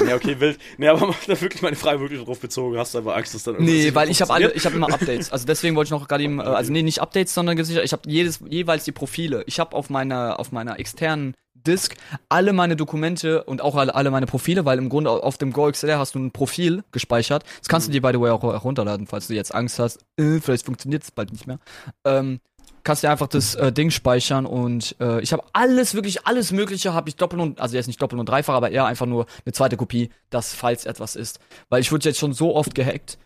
[0.06, 0.58] ja, okay, wild.
[0.76, 2.76] Nee, aber mach da wirklich meine Frage wirklich drauf bezogen.
[2.78, 4.92] Hast du aber Angst, dass dann irgendwas Nee, weil ich habe alle, ich habe immer
[4.92, 5.32] Updates.
[5.32, 7.84] Also deswegen wollte ich noch gerade eben, äh, also nee, nicht Updates, sondern gesichert.
[7.84, 9.44] Ich habe jedes jeweils die Profile.
[9.46, 11.34] Ich habe auf meiner auf meiner externen
[11.66, 11.96] Disk
[12.28, 15.98] alle meine Dokumente und auch alle, alle meine Profile, weil im Grunde auf dem GoXLR
[15.98, 17.44] hast du ein Profil gespeichert.
[17.58, 20.40] Das kannst du dir, by the way, auch herunterladen, falls du jetzt Angst hast, äh,
[20.40, 21.58] vielleicht funktioniert es bald nicht mehr.
[22.04, 22.40] Ähm,
[22.82, 26.94] kannst dir einfach das äh, Ding speichern und äh, ich habe alles, wirklich alles Mögliche
[26.94, 29.52] habe ich doppelt und, also jetzt nicht doppelt und dreifach, aber eher einfach nur eine
[29.52, 31.40] zweite Kopie, dass falls etwas ist.
[31.68, 33.18] Weil ich wurde jetzt schon so oft gehackt.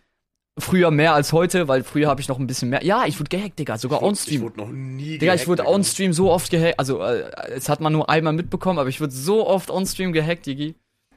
[0.58, 2.84] Früher mehr als heute, weil früher habe ich noch ein bisschen mehr.
[2.84, 4.36] Ja, ich wurde gehackt, Digga, sogar on-stream.
[4.36, 6.78] Ich wurde noch nie Digga, ich wurde on-stream so oft gehackt.
[6.78, 10.44] Also, äh, es hat man nur einmal mitbekommen, aber ich wurde so oft on-stream gehackt,
[10.44, 10.74] Digi.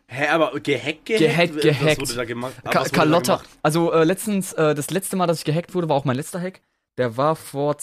[0.07, 1.19] Hä, aber gehackt, gehackt?
[1.19, 2.01] Gehackt, gehackt.
[2.01, 2.53] Was wurde da gemacht?
[2.63, 3.41] Ka Carlotta.
[3.61, 6.39] Also, äh, letztens, äh, das letzte Mal, dass ich gehackt wurde, war auch mein letzter
[6.39, 6.61] Hack.
[6.97, 7.75] Der war vor.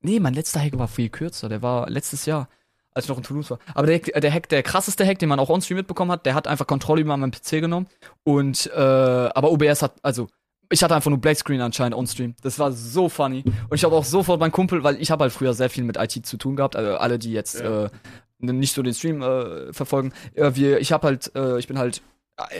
[0.00, 1.48] Nee, mein letzter Hack war viel kürzer.
[1.48, 2.48] Der war letztes Jahr,
[2.92, 3.58] als ich noch in Toulouse war.
[3.74, 6.46] Aber der, der Hack, der krasseste Hack, den man auch on-stream mitbekommen hat, der hat
[6.46, 7.86] einfach Kontrolle über meinen PC genommen.
[8.22, 10.28] Und, äh, aber OBS hat, also,
[10.70, 12.34] ich hatte einfach nur Blackscreen anscheinend on-stream.
[12.42, 13.44] Das war so funny.
[13.68, 15.96] Und ich habe auch sofort meinen Kumpel, weil ich habe halt früher sehr viel mit
[15.96, 16.76] IT zu tun gehabt.
[16.76, 17.84] Also alle, die jetzt Ja.
[17.86, 17.90] äh,
[18.40, 20.12] nicht so den Stream äh, verfolgen.
[20.34, 22.02] Äh, wir, ich habe halt, äh, ich bin halt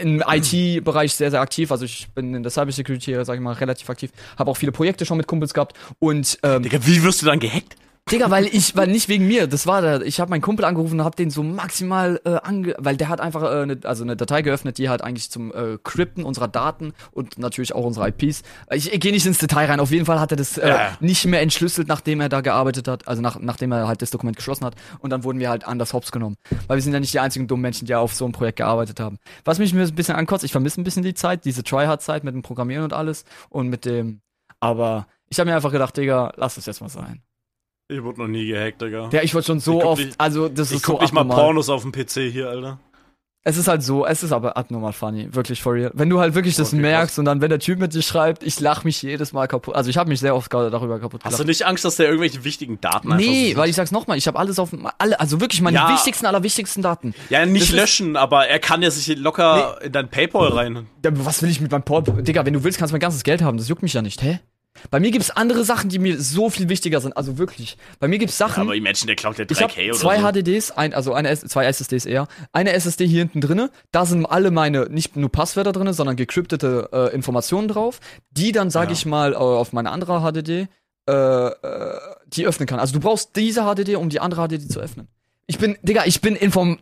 [0.00, 1.72] im IT-Bereich sehr, sehr aktiv.
[1.72, 4.10] Also ich bin in der Cybersecurity, sag ich mal, relativ aktiv.
[4.38, 5.76] Habe auch viele Projekte schon mit Kumpels gehabt.
[5.98, 7.76] Und ähm, Digga, wie wirst du dann gehackt?
[8.10, 11.00] Digga, weil ich, weil nicht wegen mir, das war der, ich habe meinen Kumpel angerufen
[11.00, 14.14] und hab den so maximal äh, ange, weil der hat einfach äh, ne, also eine
[14.14, 18.42] Datei geöffnet, die halt eigentlich zum äh, Crypten unserer Daten und natürlich auch unserer IPs.
[18.70, 19.80] Ich, ich gehe nicht ins Detail rein.
[19.80, 20.98] Auf jeden Fall hat er das äh, Ja.
[21.00, 24.36] nicht mehr entschlüsselt, nachdem er da gearbeitet hat, also nach, nachdem er halt das Dokument
[24.36, 24.74] geschlossen hat.
[24.98, 26.36] Und dann wurden wir halt anders hops genommen,
[26.66, 29.00] weil wir sind ja nicht die einzigen dummen Menschen, die auf so einem Projekt gearbeitet
[29.00, 29.16] haben.
[29.46, 32.34] Was mich mir ein bisschen ankotzt, ich vermisse ein bisschen die Zeit, diese Tryhard-Zeit mit
[32.34, 34.20] dem Programmieren und alles und mit dem.
[34.60, 37.22] Aber ich habe mir einfach gedacht, Digga, lass es jetzt mal sein.
[37.88, 39.10] Ich wurde noch nie gehackt, Digga.
[39.12, 41.02] Ja, ich wurde schon so Ich guck oft, nicht- also das ich ist so guck
[41.02, 41.24] nicht mal.
[41.24, 42.78] Pornos auf dem PC hier, Alter.
[43.46, 45.90] Es ist halt so, es ist aber abnormal funny, wirklich for real.
[45.92, 48.42] Wenn du halt wirklich das Okay, merkst und dann, wenn der Typ mit dir schreibt,
[48.42, 49.74] ich lach mich jedes Mal kaputt.
[49.74, 51.48] Also ich habe mich sehr oft darüber kaputt Hast du gelacht.
[51.48, 54.38] nicht Angst, dass der irgendwelche wichtigen Daten einfach Nee, weil ich sag's nochmal, ich habe
[54.38, 55.90] alles auf alle, also wirklich meine Ja.
[55.92, 57.12] wichtigsten, allerwichtigsten Daten.
[57.28, 60.86] Ja, nicht Das ist- löschen, aber er kann ja sich locker in dein Paypal rein.
[61.04, 62.08] Ja, Was will ich mit meinem Port?
[62.26, 64.22] Digga, wenn du willst, kannst du mein ganzes Geld haben, das juckt mich ja nicht,
[64.22, 64.40] hä?
[64.90, 67.76] Bei mir gibt's andere Sachen, die mir so viel wichtiger sind, also wirklich.
[68.00, 68.62] Bei mir gibt's Sachen.
[68.62, 70.26] Aber Imagine, der klaut habe 3K oder zwei so.
[70.28, 72.26] HDDs, ein, also eine, zwei SSDs eher.
[72.52, 73.70] Eine SSD hier hinten drinne.
[73.92, 78.00] Da sind alle meine, nicht nur Passwörter drinne, sondern gecryptete äh, Informationen drauf,
[78.30, 78.92] die dann, sage Ja.
[78.92, 80.68] ich mal, äh, auf meine andere HDD,
[81.08, 82.78] äh, äh, die öffnen kann.
[82.80, 85.08] Also du brauchst diese HDD, um die andere HDD zu öffnen.
[85.46, 86.78] Ich bin, Digga, ich bin inform.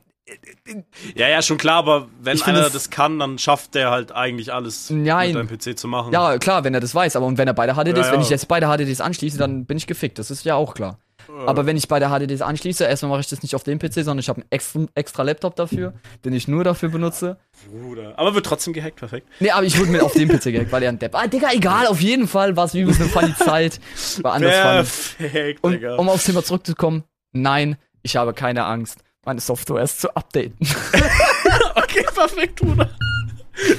[1.16, 4.12] Ja, ja, schon klar, aber wenn Ich einer es- das kann, dann schafft der halt
[4.12, 5.28] eigentlich alles Nein.
[5.34, 6.12] mit deinem PC zu machen.
[6.12, 8.12] Ja, klar, wenn er das weiß, aber und wenn er beide HDDs, Ja, ja.
[8.12, 10.18] wenn ich jetzt beide HDDs anschließe, dann bin ich gefickt.
[10.18, 10.98] Das ist ja auch klar.
[11.46, 14.18] Aber wenn ich beide HDDs anschließe, erstmal mache ich das nicht auf dem PC, sondern
[14.18, 15.94] ich habe einen extra, extra Laptop dafür,
[16.24, 17.38] den ich nur dafür benutze.
[17.70, 18.18] Bruder.
[18.18, 19.28] Aber wird trotzdem gehackt, perfekt.
[19.40, 21.14] Nee, aber ich wurde mir auf dem PC gehackt, weil er ein Depp.
[21.14, 23.80] Ah, Digga, egal, auf jeden Fall war es übelst eine funny Zeit.
[24.22, 25.14] War anders.
[25.16, 25.94] Perfekt, Und Digga.
[25.96, 30.56] um aufs Thema zurückzukommen, nein, ich habe keine Angst, meine Software ist zu updaten.
[31.76, 32.90] okay, perfekt, Bruder.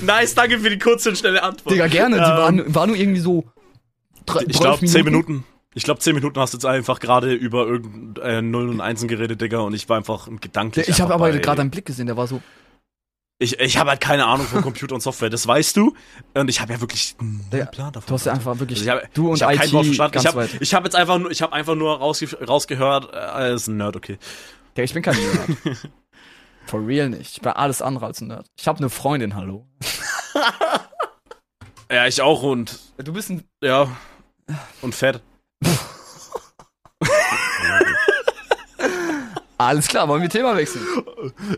[0.02, 1.74] Nice, danke für die kurze und schnelle Antwort.
[1.74, 3.44] Digga, gerne, die Ähm, waren, war nur irgendwie so.
[4.26, 5.44] dr- Ich 12 glaube, 10 Minuten.
[5.76, 9.08] Ich glaube, 10 Minuten hast du jetzt einfach gerade über irgendein äh, Nullen und Einsen
[9.08, 10.88] geredet, Digga, und ich war einfach gedanklich.
[10.88, 12.42] Ich habe aber gerade einen Blick gesehen, der war so.
[13.40, 15.96] Ich, ich habe halt keine Ahnung von Computer und Software, das weißt du.
[16.36, 18.08] Und ich habe ja wirklich null Digga, Plan davon.
[18.08, 18.80] Du hast ja einfach wirklich.
[18.88, 20.14] Also ich hab, du und ich hab IT kein Wort verstanden.
[20.14, 23.68] ganz Ich habe hab jetzt einfach nur, ich habe einfach nur rausge rausgehört, äh, ist
[23.68, 24.20] ein Nerd, okay.
[24.76, 25.78] Ja, ich bin kein Nerd.
[26.66, 27.36] For real nicht.
[27.36, 28.48] Ich bin alles andere als ein Nerd.
[28.58, 29.68] Ich habe eine Freundin, hallo.
[31.92, 33.44] Ja, ich auch und Du bist ein.
[33.62, 33.88] ja
[34.82, 35.22] und fett.
[39.58, 40.86] Alles klar, wollen wir Thema wechseln?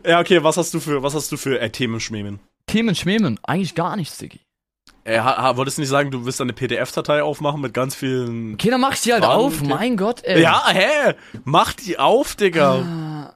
[0.05, 2.39] Ja, okay, was hast du für was hast du für äh, Themen schmemen?
[2.67, 3.39] Themen schmemen.
[3.43, 4.44] Eigentlich gar nichts, Diggi.
[5.07, 8.55] Äh, ha, ha, wolltest du nicht sagen, du willst eine PDF-Datei aufmachen mit ganz vielen.
[8.55, 9.59] Okay, dann mach ich die halt Fragen, auf.
[9.61, 9.69] okay.
[9.69, 10.41] Mein Gott, ey.
[10.41, 11.13] Ja, hä?
[11.43, 12.73] Mach die auf, Digga.
[12.81, 13.35] Ah,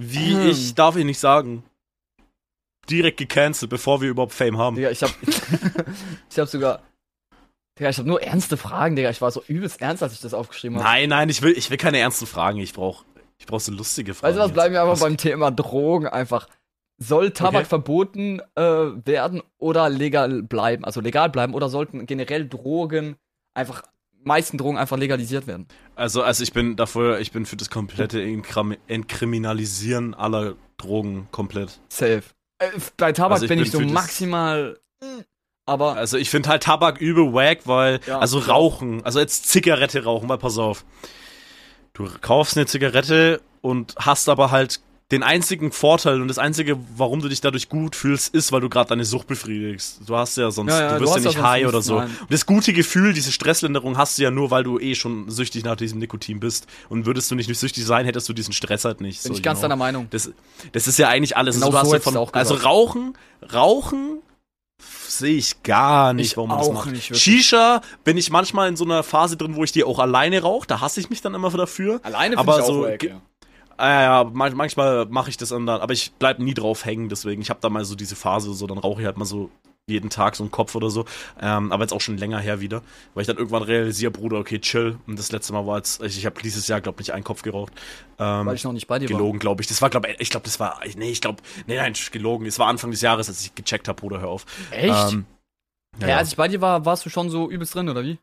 [0.00, 0.48] Wie Hm.
[0.48, 1.62] ich darf ich nicht sagen.
[2.88, 4.76] Direkt gecancelt, bevor wir überhaupt Fame haben.
[4.76, 5.10] Digga, ich hab.
[6.30, 6.80] ich hab sogar.
[7.78, 9.10] Digga, ich hab nur ernste Fragen, Digga.
[9.10, 10.88] Ich war so übelst ernst, als ich das aufgeschrieben habe.
[10.88, 12.58] Nein, nein, ich will, ich will keine ernsten Fragen.
[12.58, 13.04] Ich brauch,
[13.38, 14.30] ich brauch so lustige Fragen.
[14.34, 16.48] Weißt du was, bleiben wir einfach Was- beim Thema Drogen einfach.
[16.98, 17.64] Soll Tabak Okay.
[17.68, 20.84] verboten äh, werden oder legal bleiben?
[20.84, 23.16] Also legal bleiben oder sollten generell Drogen
[23.54, 23.82] einfach,
[24.22, 25.66] meisten Drogen einfach legalisiert werden?
[25.96, 31.80] Also, also ich bin dafür, ich bin für das komplette Enkram- Entkriminalisieren aller Drogen komplett.
[31.88, 32.22] Safe.
[32.58, 34.78] Äh, bei Tabak Also ich bin bin ich so maximal.
[35.02, 35.22] mm,
[35.66, 38.18] Aber Also ich finde halt Tabak übel wack, weil, Ja.
[38.18, 40.84] also rauchen, also jetzt Zigarette rauchen, weil pass auf.
[41.94, 44.80] Du kaufst eine Zigarette und hast aber halt
[45.12, 48.68] den einzigen Vorteil und das einzige, warum du dich dadurch gut fühlst, ist, weil du
[48.68, 50.00] gerade deine Sucht befriedigst.
[50.06, 51.98] Du hast ja sonst, Ja, ja, du wirst ja nicht high oder so.
[52.00, 52.10] nein.
[52.22, 55.62] Und das gute Gefühl, diese Stresslinderung hast du ja nur, weil du eh schon süchtig
[55.64, 56.66] nach diesem Nikotin bist.
[56.88, 59.22] Und würdest du nicht süchtig sein, hättest du diesen Stress halt nicht.
[59.22, 59.64] Bin so, ich ganz know.
[59.68, 60.08] deiner Meinung.
[60.10, 60.32] Das,
[60.72, 61.56] das ist ja eigentlich alles.
[61.60, 62.54] Genau also, so von, auch also.
[62.54, 63.16] Rauchen,
[63.52, 64.18] Rauchen
[65.06, 66.86] sehe ich gar nicht, Ich warum man das auch macht.
[66.90, 67.22] nicht, wirklich.
[67.22, 70.66] Shisha bin ich manchmal in so einer Phase drin, wo ich die auch alleine rauche.
[70.66, 72.00] Da hasse ich mich dann immer dafür.
[72.02, 73.20] Alleine aber ich auch so, ge- ja.
[73.76, 77.08] Ah, ja, ja, man- manchmal mache ich das dann, aber ich bleib nie drauf hängen,
[77.08, 77.42] deswegen.
[77.42, 79.50] Ich habe da mal so diese Phase, so dann rauche ich halt mal so
[79.88, 81.04] jeden Tag so einen Kopf oder so.
[81.40, 82.82] Ähm, aber jetzt auch schon länger her wieder,
[83.14, 84.98] weil ich dann irgendwann realisiere, Bruder, okay, chill.
[85.08, 87.24] Und das letzte Mal war jetzt, ich, ich habe dieses Jahr, glaube ich, nicht einen
[87.24, 87.72] Kopf geraucht.
[88.18, 89.16] Ähm, Weil ich noch nicht bei dir war.
[89.18, 89.66] gelogen, glaube ich.
[89.66, 92.46] Das war, glaube ich, ich glaube, das war, nee, ich glaube, nee, nein, gelogen.
[92.46, 94.46] Es war Anfang des Jahres, als ich gecheckt habe, Bruder, hör auf.
[94.70, 95.12] Echt?
[95.12, 95.24] Ähm,
[95.98, 96.16] ja, Ja, ja.
[96.18, 98.18] als ich bei dir war, warst du schon so übelst drin, oder wie?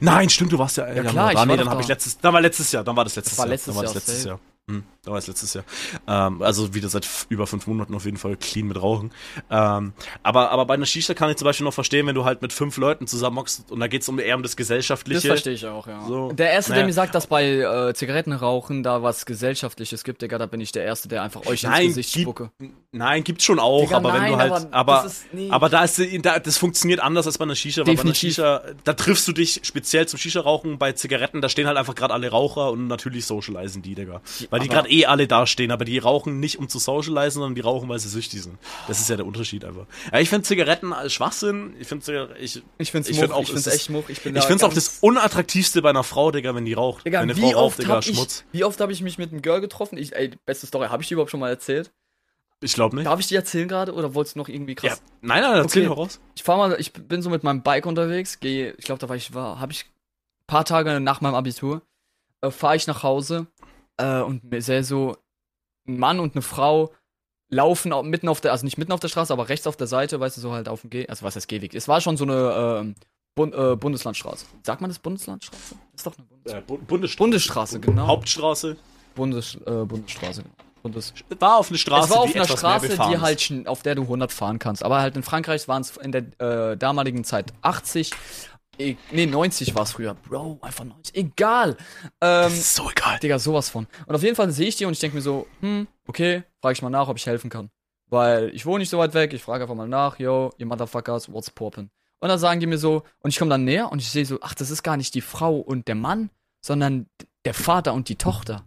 [0.00, 0.92] Nein, stimmt, du warst ja.
[0.92, 1.70] Ja, klar, ich ah, war nee, dann da.
[1.70, 3.50] habe ich letztes, dann war letztes Jahr, dann war das letztes war Jahr.
[3.50, 4.24] letztes dann war das letztes.
[4.24, 4.40] Jahr.
[4.68, 5.64] Hm, dann war das letztes Jahr.
[6.08, 9.12] Ähm, also wieder seit über fünf Monaten auf jeden Fall clean mit Rauchen.
[9.48, 9.92] Ähm,
[10.24, 12.52] aber, aber bei einer Shisha kann ich zum Beispiel noch verstehen, wenn du halt mit
[12.52, 15.20] fünf Leuten zusammenhockst und da geht's um eher um das Gesellschaftliche.
[15.20, 16.04] Das verstehe ich auch, ja.
[16.08, 16.80] So, der Erste, naja.
[16.80, 20.72] der mir sagt, dass bei äh, Zigarettenrauchen da was Gesellschaftliches gibt, Digga, da bin ich
[20.72, 22.50] der Erste, der einfach euch Nein, ins Gesicht gib- spucke.
[22.90, 25.10] Nein, gibt's schon auch, Digga, aber wenn nein, du halt, aber aber,
[25.50, 28.36] aber da ist, da, das funktioniert anders als bei einer Shisha, weil Definitiv.
[28.38, 31.76] bei einer Shisha, da triffst du dich speziell zum Shisha-Rauchen, bei Zigaretten, da stehen halt
[31.76, 34.20] einfach gerade alle Raucher und natürlich socialisen die, Digga.
[34.50, 37.40] Weil die aber- gerade eh alle da stehen, aber die rauchen nicht um zu socialisen,
[37.40, 38.58] sondern die rauchen, weil sie süchtig sind.
[38.88, 39.86] Das ist ja der Unterschied einfach.
[40.12, 43.48] Ja, ich finde Zigaretten als Schwachsinn, ich finde ich, Ich find's Ich find auch, ich
[43.50, 44.04] find's echt Much.
[44.08, 47.04] Ich, bin ich es auch das unattraktivste bei einer Frau, Digga, wenn die raucht.
[47.06, 48.44] Digga, wenn eine wie Frau raucht, oft Digga, hab ich, Schmutz.
[48.52, 49.98] wie oft habe ich mich mit einem Girl getroffen?
[49.98, 51.90] Ich, ey, beste Story, habe ich die überhaupt schon mal erzählt?
[52.62, 53.04] Ich glaube nicht.
[53.06, 54.90] Darf ich die erzählen gerade oder wolltest du noch irgendwie krass?
[55.02, 55.12] Ja.
[55.20, 55.94] Nein, nein, erzähl Okay.
[55.94, 56.20] heraus.
[56.34, 59.16] Ich fahr mal, ich bin so mit meinem Bike unterwegs, gehe, ich glaube, da war
[59.16, 61.82] ich, war, habe ich ein paar Tage nach meinem Abitur,
[62.40, 63.46] äh, fahre ich nach Hause
[63.98, 65.16] äh, und mir sehe so
[65.88, 66.92] ein Mann und eine Frau
[67.48, 69.86] laufen au- mitten auf der, also nicht mitten auf der Straße, aber rechts auf der
[69.86, 71.74] Seite, weißt du, so halt auf dem Geh, also was heißt Gehweg?
[71.74, 72.94] Es war schon so eine ähm,
[73.36, 74.46] Bund, äh, Bundeslandstraße.
[74.64, 75.74] Sagt man das Bundeslandstraße?
[75.94, 77.18] ist doch eine Bundes Äh, Bu- Bundesstraße.
[77.24, 78.06] Bundesstraße, genau.
[78.06, 78.76] Hauptstraße.
[79.14, 80.54] Bundes, äh, Bundesstraße, genau.
[80.82, 83.94] Bundes War auf eine Straße, es war auf die einer Straße, die halt, auf der
[83.96, 84.84] du 100 fahren kannst.
[84.84, 86.24] Aber halt in Frankreich waren es in der
[86.72, 88.12] äh, damaligen Zeit 80.
[88.78, 90.14] E nee, 90 war es früher.
[90.14, 91.14] Bro, einfach 90.
[91.16, 91.76] Egal.
[92.20, 93.18] Ähm, so egal.
[93.18, 93.86] Digga, sowas von.
[94.06, 96.72] Und auf jeden Fall sehe ich die und ich denke mir so, hm, okay, frage
[96.74, 97.70] ich mal nach, ob ich helfen kann.
[98.08, 101.32] Weil ich wohne nicht so weit weg, ich frage einfach mal nach, yo, ihr Motherfuckers,
[101.32, 101.88] what's poppin'?
[102.20, 104.38] Und dann sagen die mir so, und ich komme dann näher und ich sehe so,
[104.42, 107.06] ach, das ist gar nicht die Frau und der Mann, sondern
[107.44, 108.64] der Vater und die Tochter.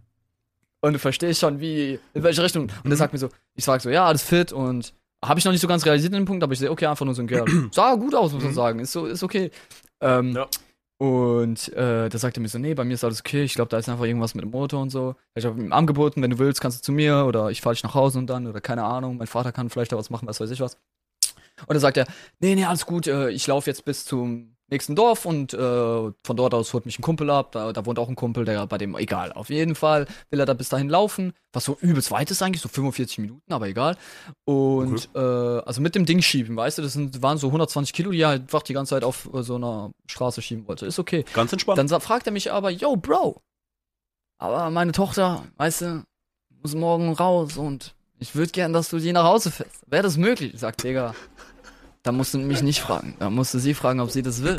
[0.82, 2.64] Und du verstehst schon, wie, in welche Richtung.
[2.64, 2.90] Und Mhm.
[2.92, 4.92] er sagt mir so, ich sag so, ja, alles fit und
[5.24, 7.04] habe ich noch nicht so ganz realisiert in dem Punkt, aber ich sehe, okay, einfach
[7.04, 7.44] nur so ein Girl.
[7.72, 8.56] Sah gut aus, muss man Mhm.
[8.56, 9.50] sagen, ist so, ist okay.
[10.00, 10.48] Ähm, Ja.
[10.98, 13.68] und äh, da sagt er mir so, nee, bei mir ist alles okay, ich glaube,
[13.68, 15.14] da ist einfach irgendwas mit dem Motor und so.
[15.34, 17.82] Ich habe ihm angeboten, wenn du willst, kannst du zu mir oder ich fahre dich
[17.82, 20.40] nach Hause und dann oder keine Ahnung, mein Vater kann vielleicht da was machen, was
[20.40, 20.76] weiß ich was.
[21.66, 22.06] Und dann sagt er,
[22.38, 26.36] nee, nee, alles gut, äh, ich laufe jetzt bis zum nächsten Dorf und äh, von
[26.36, 28.78] dort aus holt mich ein Kumpel ab, da, da wohnt auch ein Kumpel, der bei
[28.78, 32.30] dem, egal, auf jeden Fall will er da bis dahin laufen, was so übelst weit
[32.30, 33.96] ist eigentlich, so 45 Minuten, aber egal.
[34.44, 38.10] Und äh, also mit dem Ding schieben, weißt du, das sind, waren so 120 Kilo,
[38.10, 40.86] die er halt einfach die ganze Zeit auf äh, so einer Straße schieben wollte.
[40.86, 41.24] Ist okay.
[41.34, 41.78] Ganz entspannt.
[41.78, 43.40] Dann fragt er mich aber, yo, Bro,
[44.38, 46.04] aber meine Tochter, weißt du,
[46.62, 49.82] muss morgen raus und ich würde gern, dass du die nach Hause fährst.
[49.86, 50.52] Wäre das möglich?
[50.58, 51.14] Sagt Digga.
[52.02, 53.14] Da musst du mich nicht fragen.
[53.18, 54.56] Da musst du sie fragen, ob sie das will.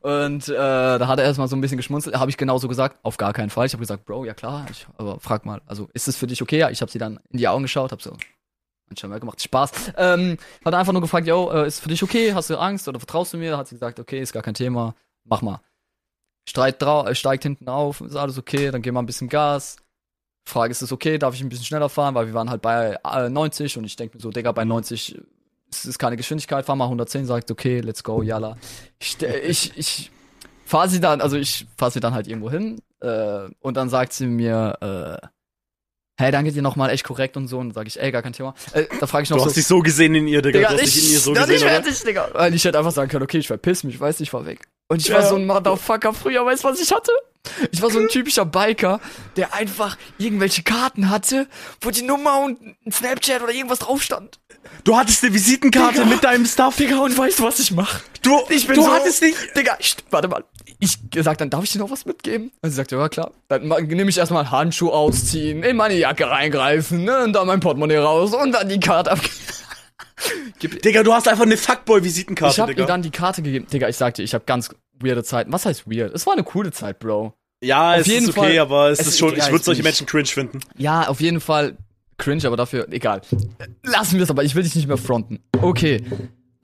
[0.00, 2.18] Und äh, da hat er erstmal so ein bisschen geschmunzelt.
[2.18, 3.66] Habe ich genauso gesagt, auf gar keinen Fall.
[3.66, 6.42] Ich habe gesagt, Bro, ja klar, ich, aber frag mal, also ist es für dich
[6.42, 6.58] okay?
[6.58, 8.16] Ja, ich habe sie dann in die Augen geschaut, habe so,
[8.90, 9.92] anscheinend gemacht, Spaß.
[9.96, 12.34] Ähm, hat einfach nur gefragt, yo, äh, ist für dich okay?
[12.34, 13.56] Hast du Angst oder vertraust du mir?
[13.56, 15.60] Hat sie gesagt, okay, ist gar kein Thema, mach mal.
[16.48, 19.76] Streit äh, steigt hinten auf, ist alles okay, dann gehen wir ein bisschen Gas.
[20.44, 22.98] Frage, ist es okay, darf ich ein bisschen schneller fahren, weil wir waren halt bei
[23.04, 25.20] äh, 90 und ich denke mir so, Digga, bei 90
[25.72, 28.56] ist es keine Geschwindigkeit, fahr mal 110, sagt, okay, let's go, yalla.
[28.98, 30.10] Ich, ich, ich
[30.64, 34.12] fahr sie dann, also ich fahr sie dann halt irgendwo hin äh, und dann sagt
[34.12, 34.78] sie mir,
[35.22, 35.26] äh,
[36.18, 38.32] hey, danke dir nochmal, echt korrekt und so und dann sage ich, ey, gar kein
[38.32, 38.54] Thema.
[38.72, 40.58] Äh, da frage ich noch Du so, hast dich so gesehen in ihr, Digga.
[40.58, 41.70] Digga, du hast ich, dich in ihr so gesehen, nicht oder?
[41.70, 42.28] fertig, Digga.
[42.32, 44.68] Weil ich hätte einfach sagen können, okay, ich verpiss mich, weißt du, ich fahr weg.
[44.88, 47.12] Und ich Ja, war so ein Motherfucker früher, weißt du, was ich hatte?
[47.72, 49.00] Ich war so ein typischer Biker,
[49.36, 51.48] der einfach irgendwelche Karten hatte,
[51.80, 54.38] wo die Nummer und ein Snapchat oder irgendwas drauf stand.
[54.84, 56.06] Du hattest eine Visitenkarte Digga.
[56.06, 56.76] mit deinem Stuff.
[56.76, 58.00] Digga, und weißt du, was ich mach?
[58.22, 59.36] Du, Ich bin du so, hattest nicht.
[59.56, 60.44] Digga, ich, warte mal.
[60.78, 62.52] Ich gesagt, dann darf ich dir noch was mitgeben?
[62.62, 63.32] Und sie sagt, ja klar.
[63.48, 67.96] Dann nehme ich erstmal Handschuh ausziehen, in meine Jacke reingreifen, ne, und dann mein Portemonnaie
[67.98, 69.20] raus und dann die Karte ab.
[70.60, 72.82] Gib, Digga, du hast einfach eine Fuckboy-Visitenkarte, ich hab Digga.
[72.82, 73.66] ihr dann die Karte gegeben.
[73.72, 74.70] Digga, ich sagte, ich habe ganz
[75.04, 75.52] weirde Zeiten.
[75.52, 76.14] Was heißt weird?
[76.14, 77.34] Es war eine coole Zeit, Bro.
[77.62, 79.50] ja, auf es jeden ist okay, Fall- aber es, es ist schon, ja, ich ich
[79.52, 80.60] würde solche Menschen cringe finden.
[80.76, 81.76] Ja, auf jeden Fall
[82.18, 83.22] cringe, aber dafür, egal.
[83.82, 85.40] Lassen wir es aber, ich will dich nicht mehr fronten.
[85.60, 86.02] Okay.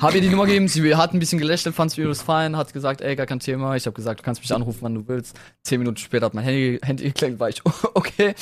[0.00, 3.00] Hab ihr die Nummer gegeben, sie hat ein bisschen gelächelt, fand es fein, hat gesagt,
[3.00, 3.74] ey, gar kein Thema.
[3.74, 5.36] Ich habe gesagt, du kannst mich anrufen, wann du willst.
[5.64, 7.60] Zehn Minuten später hat mein Handy, Handy geklingelt, war ich,
[7.94, 8.34] okay.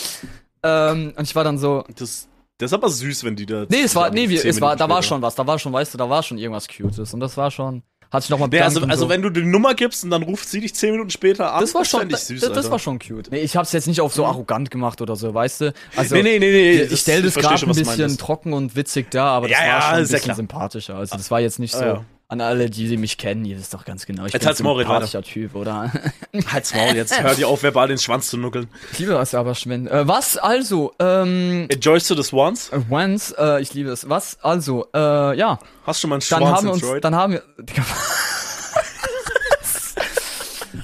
[0.62, 2.28] Ähm, und ich war dann so, Das,
[2.58, 3.64] das ist aber süß, wenn die da.
[3.70, 5.94] nee, es war, nee, wir, es war, da war schon was, da war schon, weißt
[5.94, 7.14] du, da war schon irgendwas Cutes.
[7.14, 9.08] Und das war schon, hat sich nochmal Nee, also, also so.
[9.08, 11.74] wenn du die Nummer gibst und dann ruft sie dich zehn Minuten später an, das
[11.74, 13.30] war schon, ich das, süß, das war schon cute.
[13.30, 15.74] Nee, ich hab's jetzt nicht auf so arrogant gemacht oder so, weißt du?
[15.96, 16.82] Also, nee, nee, nee, nee.
[16.82, 19.66] ich stelle das versteh gerade ein bisschen trocken und witzig da, aber das Ja, war
[19.66, 20.36] ja, schon ein ist ja bisschen klar.
[20.36, 20.94] sympathischer.
[20.96, 22.04] Also das war jetzt nicht so Ah, ja.
[22.28, 24.26] An alle, die, die mich kennen, ihr wisst doch ganz genau.
[24.26, 25.92] Ich Jetzt bin ein halt's Maul, sympathischer Typ, oder?
[26.52, 28.68] Halt's Maul, jetzt hör dir auf, verbal den Schwanz zu nuckeln.
[28.92, 29.86] ich liebe das aber, Schwen.
[29.86, 30.92] Äh, was also?
[30.98, 32.70] Ähm, Enjoyst du das once?
[32.90, 34.08] Once, äh, ich liebe es.
[34.08, 34.86] Was also?
[34.92, 35.58] Äh, ja.
[35.86, 37.04] Hast du mal einen Dann Schwanz haben wir uns, enjoyed?
[37.04, 37.42] dann haben wir.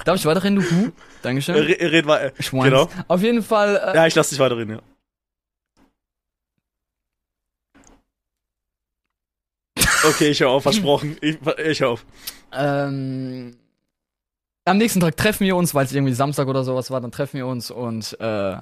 [0.05, 0.91] Darf ich weiterreden, du Hu?
[1.21, 1.55] Dankeschön.
[1.55, 2.63] Red, red äh, Schwanz.
[2.65, 2.89] genau.
[3.07, 3.75] Auf jeden Fall.
[3.93, 4.81] Äh, Ja, ich lass dich weiterreden, ja.
[10.05, 11.17] Okay, ich hör auf, versprochen.
[11.21, 12.05] Ich, ich hör auf.
[12.51, 13.55] Ähm,
[14.65, 17.37] am nächsten Tag treffen wir uns, weil es irgendwie Samstag oder sowas war, dann treffen
[17.37, 18.57] wir uns und äh,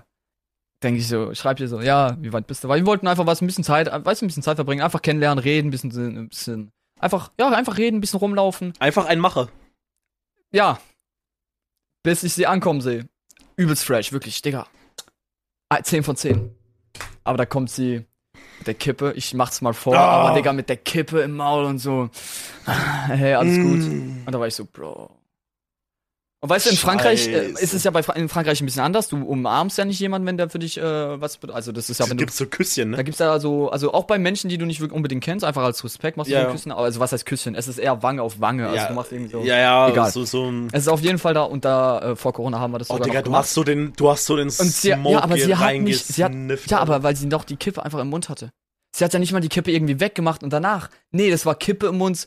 [0.84, 2.68] denke ich so, schreib dir so, ja, wie weit bist du?
[2.68, 5.02] Weil wir wollten einfach was, ein bisschen Zeit, weißt du, ein bisschen Zeit verbringen, einfach
[5.02, 8.74] kennenlernen, reden, ein bisschen, ein bisschen, einfach, ja, einfach reden, ein bisschen rumlaufen.
[8.80, 9.50] Einfach ein Macher.
[10.52, 10.80] Ja.
[12.04, 13.08] Bis ich sie ankommen sehe.
[13.56, 14.68] Übelst fresh, wirklich, Digga.
[15.70, 16.52] Ah, 10 von 10.
[17.24, 18.06] Aber da kommt sie
[18.62, 20.22] mit der Kippe, ich mach's mal vor, Ah.
[20.28, 22.09] aber Digga, mit der Kippe im Maul und so.
[23.07, 23.80] Hey, alles gut.
[23.80, 24.22] Mm.
[24.26, 25.09] Und da war ich so, Bro.
[26.44, 28.82] Und weißt du, in Frankreich äh, ist es ja bei Fra in Frankreich ein bisschen
[28.82, 29.08] anders.
[29.08, 31.56] Du umarmst ja nicht jemanden, wenn der für dich äh, was bedeutet.
[31.56, 33.04] Also das ist ja, Da wenn du, gibt's so Küsschen, da ne?
[33.04, 35.84] gibt's ja so, also auch bei Menschen, die du nicht wirklich unbedingt kennst, einfach als
[35.84, 36.56] Respekt machst du Ja, so ein ja.
[36.56, 36.72] Küsschen.
[36.72, 37.54] Also was heißt Küsschen?
[37.54, 38.68] Es ist eher Wange auf Wange.
[38.70, 39.42] Also du machst irgendwie so.
[39.44, 40.10] ja, ja, Egal.
[40.12, 40.70] so, so ein.
[40.72, 42.94] Es ist auf jeden Fall da und da äh, vor Corona haben wir das Oh,
[42.94, 45.22] sogar Digga, noch du hast so den, du hast so den Und sie, Smoke ja,
[45.22, 46.32] aber sie hat nicht, sie hat,
[46.66, 48.50] ja, aber weil sie noch die Kippe einfach im Mund hatte.
[48.96, 51.86] Sie hat ja nicht mal die Kippe irgendwie weggemacht und danach, nee, das war Kippe
[51.86, 52.26] im Mund.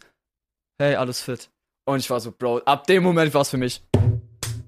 [0.79, 1.51] Hey, alles fit.
[1.85, 3.83] Und ich war so, Bro, ab dem Moment war's für mich.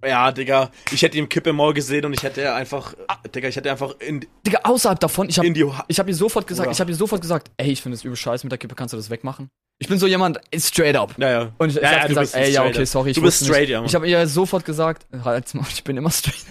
[0.07, 3.49] Ja, Digga, ich hätte ihm Kippe im Maul gesehen und ich hätte einfach, äh, Digga,
[3.49, 5.45] ich hätte einfach in, Digga, außerhalb davon, ich hab,
[5.89, 6.73] ich hab ihr sofort gesagt, Bruder.
[6.73, 8.93] ich hab ihr sofort gesagt, ey, ich finde es übel scheiße mit der Kippe, kannst
[8.93, 9.51] du das wegmachen?
[9.79, 11.15] Ich bin so jemand, straight up.
[11.19, 11.53] ja, ja.
[11.59, 13.61] Und ich, ich ja, hab ja, gesagt, ey, ja, okay, sorry, ich Du bist straight,
[13.63, 13.71] nicht.
[13.71, 13.89] ja, Mann.
[13.89, 16.45] Ich habe ihr sofort gesagt, halt's Maul, ich bin immer straight.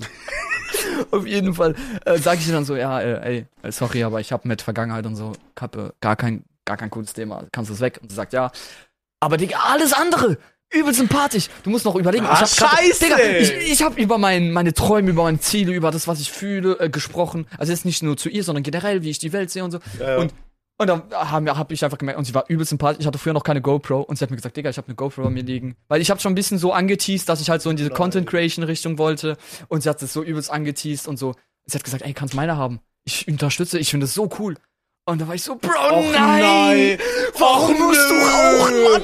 [1.10, 1.74] Auf jeden Fall
[2.04, 4.62] äh, sage ich ihr dann so, ja, äh, ey, äh, sorry, aber ich habe mit
[4.62, 7.98] Vergangenheit und so, Kappe, gar kein, gar kein cooles Thema, kannst du es weg?
[8.02, 8.50] Und sie sagt, ja.
[9.20, 10.36] Aber Digga, alles andere,
[10.72, 11.48] übel sympathisch.
[11.62, 12.26] Du musst noch überlegen.
[12.26, 13.04] Ah, ich hab grad- scheiße!
[13.04, 16.30] Digga, ich, ich habe über mein, meine Träume, über meine Ziele, über das, was ich
[16.30, 17.46] fühle, äh, gesprochen.
[17.58, 19.78] Also jetzt nicht nur zu ihr, sondern generell, wie ich die Welt sehe und so.
[19.98, 20.16] Ja, ja.
[20.18, 20.32] Und
[20.78, 23.00] und da habe hab ich einfach gemerkt, und sie war übel sympathisch.
[23.00, 24.96] Ich hatte früher noch keine GoPro und sie hat mir gesagt, Digga, ich habe eine
[24.96, 25.76] GoPro bei mir liegen.
[25.86, 27.96] Weil ich habe schon ein bisschen so angeteased, dass ich halt so in diese Nein.
[27.96, 29.36] Content Creation Richtung wollte.
[29.68, 31.34] Und sie hat es so übelst angeteased und so.
[31.66, 32.80] Sie hat gesagt, ey, kannst meine haben.
[33.04, 34.56] Ich unterstütze, ich finde es so cool.
[35.04, 36.40] Und da war ich so, Bro, Och, nein!
[36.42, 36.98] nein.
[37.38, 39.02] Warum Och, musst du rauchen, Mann?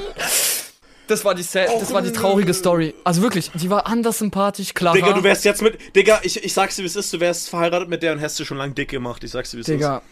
[1.09, 2.94] Das war die sad, das Och, war die traurige Story.
[3.04, 4.94] Also wirklich, die war anders sympathisch, klar.
[4.94, 7.48] Digga, du wärst jetzt mit, Digga, ich, ich sag's dir, wie es ist, du wärst
[7.48, 9.68] verheiratet mit der und hast du schon lang dick gemacht, ich sag's dir, wie es
[9.68, 9.74] ist.
[9.74, 10.02] Digga,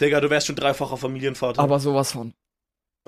[0.00, 1.60] Digga, du wärst schon dreifacher Familienvater.
[1.60, 2.32] aber sowas von.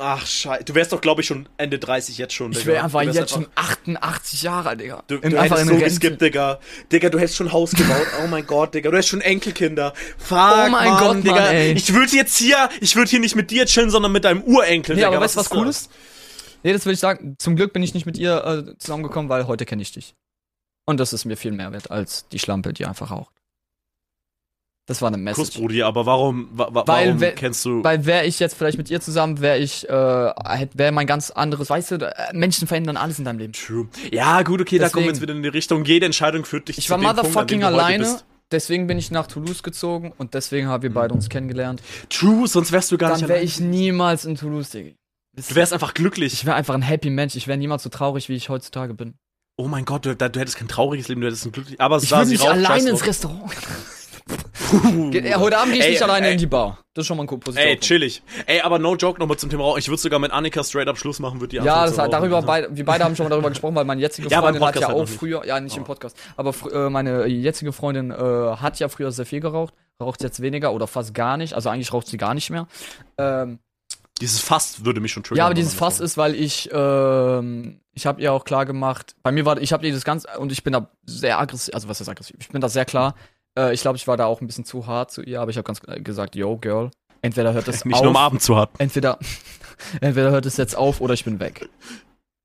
[0.02, 0.64] Ach, scheiße.
[0.64, 2.60] Du wärst doch, glaube ich, schon Ende 30 jetzt schon, Digga.
[2.60, 5.02] Ich wäre einfach jetzt schon 88 Jahre Digga.
[5.08, 6.58] Du, du einfach hättest so geskippt, Digga.
[6.90, 8.06] Digga, du hättest schon Haus gebaut.
[8.24, 8.90] Oh mein Gott, Digga.
[8.90, 9.92] Du hättest schon Enkelkinder.
[10.16, 11.50] Fuck, Oh mein Mann, Gott, Mann, Digga.
[11.50, 11.72] ey.
[11.72, 14.94] Ich würde jetzt hier, ich würde hier nicht mit dir chillen, sondern mit deinem Urenkel,
[14.96, 15.08] Nee, Digga.
[15.08, 15.82] aber weißt du, was cool das?
[15.82, 15.90] ist?
[16.62, 17.36] Nee, das will ich sagen.
[17.38, 20.14] Zum Glück bin ich nicht mit ihr äh, zusammengekommen, weil heute kenne ich dich.
[20.86, 23.32] Und das ist mir viel mehr wert als die Schlampe, die einfach raucht.
[24.86, 25.58] Das war eine Kuss, Message.
[25.58, 27.84] Brudi, aber warum, wa, wa, Weil warum kennst du...
[27.84, 31.70] Weil wäre ich jetzt vielleicht mit ihr zusammen, wäre ich, äh, wäre mein ganz anderes,
[31.70, 33.52] weißt du, äh, Menschen verändern alles in deinem Leben.
[33.52, 33.86] True.
[34.10, 35.84] Ja, gut, okay, da kommen wir Deswegen- jetzt wieder in die Richtung.
[35.84, 38.98] Jede Entscheidung führt dich Ich zu war Punkt, an dem motherfucking heute alleine, deswegen bin
[38.98, 41.80] ich nach Toulouse gezogen und deswegen haben wir beide uns kennengelernt.
[42.08, 43.46] True, sonst wärst du gar Dann nicht wäre allein.
[43.46, 44.96] ich niemals in Toulouse, Digga.
[45.36, 46.32] Du wärst einfach glücklich.
[46.32, 47.36] Ich wäre einfach ein happy Mensch.
[47.36, 49.14] Ich wäre niemals so traurig, wie ich heutzutage bin.
[49.56, 51.80] Oh mein Gott, du, du hättest kein trauriges Leben, du hättest ein glückliches...
[51.80, 53.06] Aber Ich würde nicht raucht, alleine ins.
[53.06, 53.52] Restaurant.
[54.70, 55.10] Puh.
[55.10, 56.32] Ja, heute Abend gehe ich Ey, nicht alleine ey.
[56.32, 56.78] in die Bar.
[56.94, 57.56] Das ist schon mal ein Position.
[57.68, 58.22] Ey, chillig.
[58.46, 59.80] Ey, aber no joke nochmal zum Thema Rauchen.
[59.80, 62.40] Ich würde sogar mit Annika straight up Schluss machen, würde die Ja, das hat, darüber
[62.42, 64.82] beide, wir beide haben schon mal darüber gesprochen, weil meine jetzige Ja, Freundin hat Podcast
[64.90, 65.86] ja halt auch früher, ja nicht im Oh.
[65.86, 70.40] Podcast, aber äh, meine jetzige Freundin äh, hat ja früher sehr viel geraucht, raucht jetzt
[70.40, 72.66] weniger oder fast gar nicht, also eigentlich raucht sie gar nicht mehr.
[73.18, 73.58] Ähm,
[74.20, 75.38] Dieses Fass würde mich schon triggern.
[75.38, 79.32] ja, aber dieses Fass ist, weil ich, ähm, ich habe ihr auch klar gemacht, bei
[79.32, 82.00] mir war, ich habe ihr das ganz, und ich bin da sehr aggressiv, also was
[82.00, 83.14] ist aggressiv, ich bin da sehr klar,
[83.58, 85.56] äh, ich glaube, ich war da auch ein bisschen zu hart zu ihr, aber ich
[85.56, 86.90] habe ganz äh, gesagt, yo, Girl,
[87.22, 87.84] entweder hört das.
[87.84, 88.70] Mich auf, nur am Abend zu hart.
[88.78, 89.18] entweder,
[90.00, 91.68] entweder hört es jetzt auf oder ich bin weg.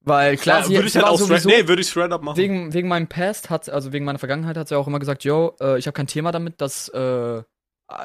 [0.07, 2.38] Weil klar, Ja, sie, würde ich halt auch sowieso, nee, würde ich straight up machen.
[2.38, 5.55] wegen, wegen meinem Past hat, also wegen meiner Vergangenheit hat sie auch immer gesagt, yo,
[5.59, 7.41] äh, ich habe kein Thema damit, dass, äh,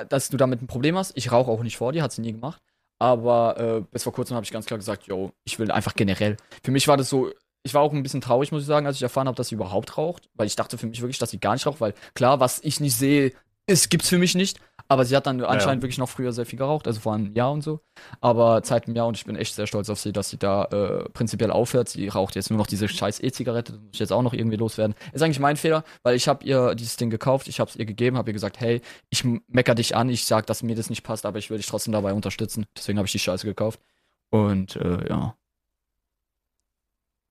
[0.08, 1.12] dass du damit ein Problem hast.
[1.14, 2.62] Ich rauche auch nicht vor dir, hat sie nie gemacht.
[3.00, 6.36] Aber äh, bis vor kurzem habe ich ganz klar gesagt, yo, ich will einfach generell.
[6.62, 7.30] Für mich war das so,
[7.62, 9.54] ich war auch ein bisschen traurig, muss ich sagen, als ich erfahren habe, dass sie
[9.54, 10.28] überhaupt raucht.
[10.34, 12.78] Weil ich dachte für mich wirklich, dass sie gar nicht raucht, weil klar, was ich
[12.78, 13.32] nicht sehe,
[13.66, 14.60] ist, gibt's für mich nicht.
[14.90, 15.82] Aber sie hat dann anscheinend ja.
[15.84, 17.78] wirklich noch früher sehr viel geraucht, also vor einem Jahr und so.
[18.20, 20.64] Aber seit einem Jahr und ich bin echt sehr stolz auf sie, dass sie da
[20.64, 21.88] äh, prinzipiell aufhört.
[21.88, 24.56] Sie raucht jetzt nur noch diese scheiß E-Zigarette, das muss ich jetzt auch noch irgendwie
[24.56, 24.96] loswerden.
[25.12, 27.86] Ist eigentlich mein Fehler, weil ich habe ihr dieses Ding gekauft, ich habe es ihr
[27.86, 28.80] gegeben, habe ihr gesagt, hey,
[29.10, 31.68] ich mecker dich an, ich sag, dass mir das nicht passt, aber ich will dich
[31.68, 32.66] trotzdem dabei unterstützen.
[32.76, 33.78] Deswegen habe ich die Scheiße gekauft.
[34.30, 35.36] Und äh, ja.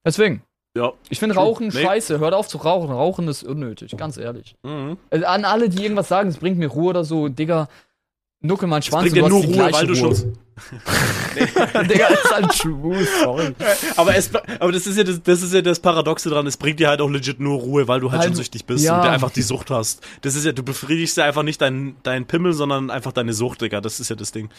[0.05, 0.43] Deswegen.
[0.75, 0.93] Ja.
[1.09, 1.35] Ich finde.
[1.35, 1.81] Rauchen Nee.
[1.83, 2.19] scheiße.
[2.19, 2.91] Hört auf zu rauchen.
[2.91, 4.55] Rauchen ist unnötig, ganz ehrlich.
[4.63, 4.97] Mhm.
[5.09, 7.67] Also an alle, die irgendwas sagen, es bringt mir Ruhe oder so, Digga,
[8.41, 10.15] nuckel mal einen Schwanz bringt dir nur Ruhe, weil du Ruhe.
[10.15, 10.37] schon.
[11.87, 13.53] Digga, ist halt schwul, sorry.
[13.95, 16.79] Aber, es, aber das, ist ja das, das ist ja das Paradoxe dran, es bringt
[16.79, 18.97] dir halt auch legit nur Ruhe, weil du halt Weil schon süchtig bist ja.
[18.97, 20.01] und du einfach die Sucht hast.
[20.21, 23.61] Das ist ja, du befriedigst ja einfach nicht deinen dein Pimmel, sondern einfach deine Sucht,
[23.61, 23.81] Digga.
[23.81, 24.49] Das ist ja das Ding.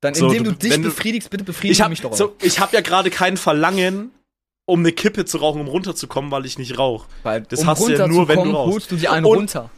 [0.00, 2.60] Dann, So, indem du- du, dich befriedigst, bitte Ich befriedige habe mich doch so, ich
[2.60, 4.10] hab ja gerade kein Verlangen,
[4.66, 7.08] um eine Kippe zu rauchen, um runterzukommen, weil ich nicht rauche.
[7.22, 8.72] Weil, das um hast du ja nur, wenn du rauchst.
[8.72, 9.70] holst du dir einen Und- runter.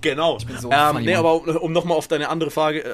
[0.00, 0.38] Genau.
[0.38, 2.88] bin so ähm, nee, aber um, um nochmal auf deine andere Frage, äh,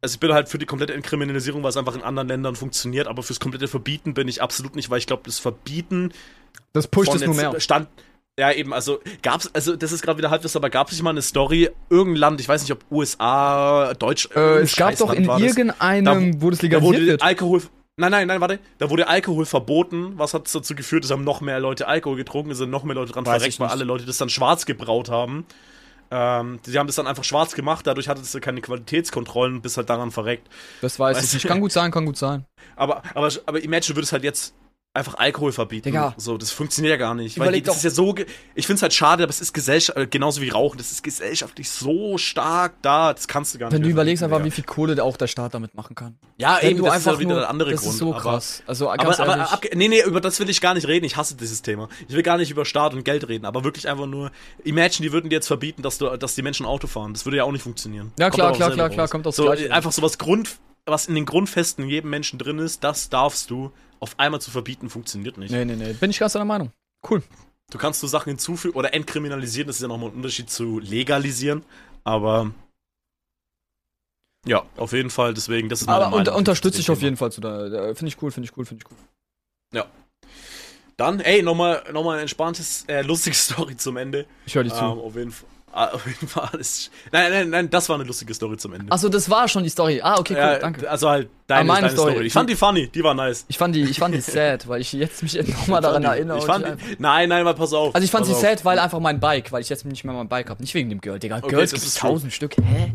[0.00, 3.08] also ich bin halt für die komplette Entkriminalisierung, weil es einfach in anderen Ländern funktioniert,
[3.08, 6.12] aber fürs komplette Verbieten bin ich absolut nicht, weil ich glaube, das Verbieten
[6.72, 7.58] Das pusht es nur mehr.
[7.60, 7.88] Stand.
[8.38, 11.10] Ja, eben, also gab's, also das ist gerade wieder Halbwissen, aber gab es nicht mal
[11.10, 15.24] eine Story, irgendein Land, ich weiß nicht, ob USA, Deutsch, Äh, es gab doch in
[15.24, 17.16] irgendeinem, wo das Da wurde.
[17.20, 17.62] Alkohol.
[17.96, 18.58] Nein, nein, nein, warte.
[18.78, 20.18] Da wurde Alkohol verboten.
[20.18, 21.04] Was hat dazu geführt?
[21.04, 23.60] Es haben noch mehr Leute Alkohol getrunken, es sind noch mehr Leute dran Weiß verreckt,
[23.60, 25.46] weil alle Leute das dann schwarz gebraut haben.
[26.10, 29.88] Ähm, die haben das dann einfach schwarz gemacht, dadurch hatte es keine Qualitätskontrollen, bis halt
[29.90, 30.48] daran verreckt.
[30.80, 31.46] Das weiß Weißt ich du- nicht.
[31.46, 32.44] Kann gut sein, kann gut sein.
[32.76, 34.54] Aber, aber, aber Imagine würde es halt jetzt
[34.94, 35.84] einfach Alkohol verbieten.
[35.88, 36.14] Digga.
[36.16, 37.36] So, das funktioniert ja gar nicht.
[37.38, 38.14] Weil Überleg die, das ist ja so,
[38.54, 41.68] ich finde es halt schade, aber es ist gesellschaftlich, genauso wie Rauchen, das ist gesellschaftlich
[41.68, 43.74] so stark da, das kannst du gar nicht.
[43.74, 44.54] Wenn du überlegst einfach, wie Digga.
[44.54, 46.16] viel Kohle auch der Staat damit machen kann.
[46.38, 47.92] Ja, Wenn eben, du das einfach ist ja wieder nur, der andere das Grund.
[47.92, 48.62] ist so aber- krass.
[48.66, 51.04] Also ganz Aber, aber ab, nee, nee, über das will ich gar nicht reden.
[51.04, 51.88] Ich hasse dieses Thema.
[52.08, 54.30] Ich will gar nicht über Staat und Geld reden, aber wirklich einfach nur,
[54.62, 57.12] imagine, die würden dir jetzt verbieten, dass, du, dass die Menschen Auto fahren.
[57.14, 58.12] Das würde ja auch nicht funktionieren.
[58.18, 59.48] Ja, klar, aber klar, klar, klar, kommt aufs so.
[59.50, 60.50] Einfach so was Grund,
[60.86, 63.72] was in den Grundfesten jedem Menschen drin ist, das darfst du
[64.04, 65.50] auf einmal zu verbieten, funktioniert nicht.
[65.50, 65.94] nee, nee, nee.
[65.94, 66.70] Bin ich ganz deiner Meinung.
[67.08, 67.22] Cool.
[67.70, 71.64] Du kannst so Sachen hinzufügen oder entkriminalisieren, das ist ja nochmal ein Unterschied zu legalisieren,
[72.04, 72.50] aber
[74.46, 77.16] ja, auf jeden Fall, deswegen, das ist meine Aber Meinung unter, unterstütze ich auf jeden
[77.16, 77.94] Fall zu da.
[77.94, 78.98] Finde ich cool, finde ich cool, finde ich cool.
[80.96, 84.26] Dann, ey, nochmal noch mal ein entspanntes, äh, lustiges Story zum Ende.
[84.46, 84.84] Ich höre dir Ähm, zu.
[84.84, 86.90] auf, jeden Fall, auf jeden Fall alles.
[87.10, 88.92] Nein, nein, nein, das war eine lustige Story zum Ende.
[88.92, 90.00] Achso, das war schon die Story.
[90.02, 90.88] Ah, okay, cool, Ja, danke.
[90.88, 92.12] Also halt deine, Ah, meine deine Story.
[92.12, 92.26] Story.
[92.26, 93.44] Ich fand die funny, die war nice.
[93.48, 96.38] Ich fand die, ich fand die sad, weil ich jetzt mich nochmal daran die- erinnere.
[96.38, 97.94] Ich fand die, nein, nein, mal pass auf.
[97.94, 98.40] also ich fand sie auf.
[98.40, 100.62] sad, weil einfach mein Bike, weil ich jetzt nicht mehr mein Bike habe.
[100.62, 101.38] Nicht wegen dem Girl, Digga.
[101.38, 102.56] Okay, Girls das gibt es tausend Stück.
[102.56, 102.94] Hä?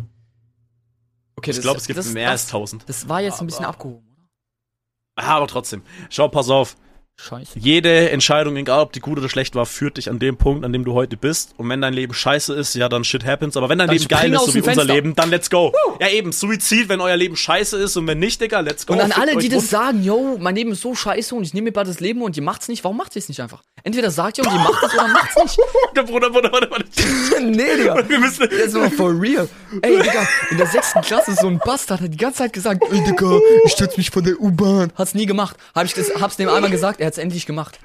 [1.36, 2.84] Okay, Ich glaube, es gibt das, mehr das, als tausend.
[2.88, 5.25] Das war jetzt ein bisschen Aber- abgehoben, oder?
[5.27, 5.82] Ah, aber trotzdem.
[6.09, 6.75] Schau, pass auf.
[7.22, 7.59] Scheiße.
[7.59, 10.72] Jede Entscheidung, egal ob die gut oder schlecht war, führt dich an dem Punkt, an
[10.72, 11.53] dem du heute bist.
[11.57, 13.57] Und wenn dein Leben scheiße ist, ja, dann shit happens.
[13.57, 14.86] Aber wenn dein Dann Leben geil ist, so wie unser.
[14.86, 15.74] Leben, dann let's go.
[15.99, 18.93] Ja, eben, Suizid, wenn euer Leben scheiße ist und wenn nicht, Digga, let's go.
[18.93, 21.65] Und an alle, die das sagen, yo, mein Leben ist so scheiße und ich nehme
[21.65, 23.63] mir bald das Leben und ihr macht's nicht, warum macht ihr es nicht einfach?
[23.84, 25.59] Entweder sagt ihr und ihr macht es oder macht's nicht.
[25.97, 26.86] Der Bruder, Bruder, Bruder, Bruder.
[27.41, 28.07] nee, Digga.
[28.07, 28.47] Wir müssen.
[28.49, 29.49] Jetzt mal for real.
[29.82, 33.03] Ey, Digga, in der sechsten Klasse so ein Bastard hat die ganze Zeit gesagt, ey,
[33.03, 34.93] Digga, ich stürz mich von der U-Bahn.
[34.95, 35.57] Hat's nie gemacht.
[35.76, 37.80] Hab ich das, hab's dem einmal gesagt, er hat's endlich gemacht.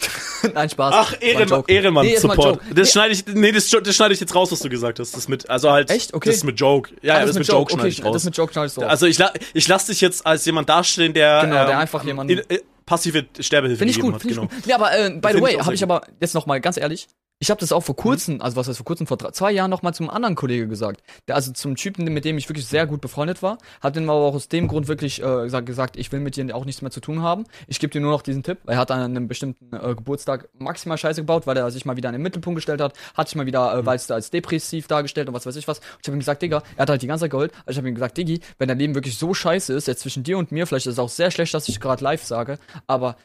[0.54, 0.94] Nein, Spaß.
[0.96, 2.12] Ach, War ein Ehrenmann, Joke.
[2.14, 2.38] Nee, Support.
[2.38, 2.74] Joke.
[2.74, 5.16] Das Nee, schneide ich, nee, das, das schneide ich jetzt raus, was du gesagt hast.
[5.16, 5.90] Das mit, also halt.
[5.90, 6.14] Echt?
[6.14, 6.28] Okay.
[6.28, 6.90] Das ist mit Joke.
[7.02, 8.12] Ja, ja, ah, das, mit Joke, schneide okay, ich raus.
[8.12, 8.82] Das mit Joke schneide ich so.
[8.82, 9.18] also ich,
[9.54, 13.26] ich lasse dich jetzt als jemand dastehen, der, Genau, der ähm, einfach jemanden- äh, passive
[13.38, 14.22] Sterbehilfe Finde ich gegeben gut, hat.
[14.22, 14.48] finde ich genau.
[14.48, 14.66] gut.
[14.66, 17.08] Nee, aber äh, by the way, ich habe ich aber jetzt noch mal ganz ehrlich,
[17.40, 19.70] ich habe das auch vor kurzem, also was heißt vor kurzem, vor drei, zwei Jahren
[19.70, 21.02] noch mal zum anderen Kollege gesagt.
[21.28, 24.18] Der, also zum Typen, mit dem ich wirklich sehr gut befreundet war, hat den aber
[24.18, 27.00] auch aus dem Grund wirklich äh, gesagt, ich will mit dir auch nichts mehr zu
[27.00, 27.44] tun haben.
[27.68, 28.58] Ich gebe dir nur noch diesen Tipp.
[28.66, 32.08] Er hat an einem bestimmten äh, Geburtstag maximal Scheiße gebaut, weil er sich mal wieder
[32.08, 33.80] in den Mittelpunkt gestellt hat, hat sich mal wieder, Mhm.
[33.80, 35.78] äh, weil es da als depressiv dargestellt und was weiß ich was.
[35.78, 37.52] Und ich habe ihm gesagt, Digga, er hat halt die ganze Zeit geheult.
[37.66, 40.24] Also ich habe ihm gesagt, Diggi, wenn dein Leben wirklich so scheiße ist, jetzt zwischen
[40.24, 42.58] dir und mir, vielleicht ist es auch sehr schlecht, dass ich gerade live sage,
[42.88, 43.16] aber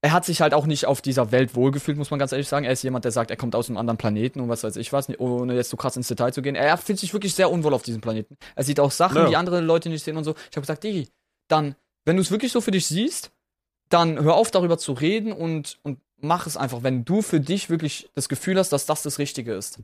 [0.00, 2.64] er hat sich halt auch nicht auf dieser Welt wohlgefühlt, muss man ganz ehrlich sagen.
[2.64, 4.92] Er ist jemand, der sagt, er kommt aus einem anderen Planeten und was weiß ich
[4.92, 6.54] was, ohne jetzt so krass ins Detail zu gehen.
[6.54, 8.36] Er fühlt sich wirklich sehr unwohl auf diesem Planeten.
[8.54, 9.28] Er sieht auch Sachen, Ja.
[9.28, 10.34] die andere Leute nicht sehen und so.
[10.50, 11.08] Ich habe gesagt, Digi,
[11.48, 11.74] dann,
[12.04, 13.32] wenn du es wirklich so für dich siehst,
[13.88, 17.68] dann hör auf darüber zu reden und, und mach es einfach, wenn du für dich
[17.70, 19.80] wirklich das Gefühl hast, dass das das Richtige ist.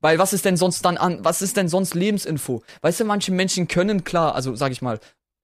[0.00, 2.62] Weil was ist denn sonst dann an, was ist denn sonst Lebensinfo?
[2.82, 4.98] Weißt du, manche Menschen können klar, also sag ich mal,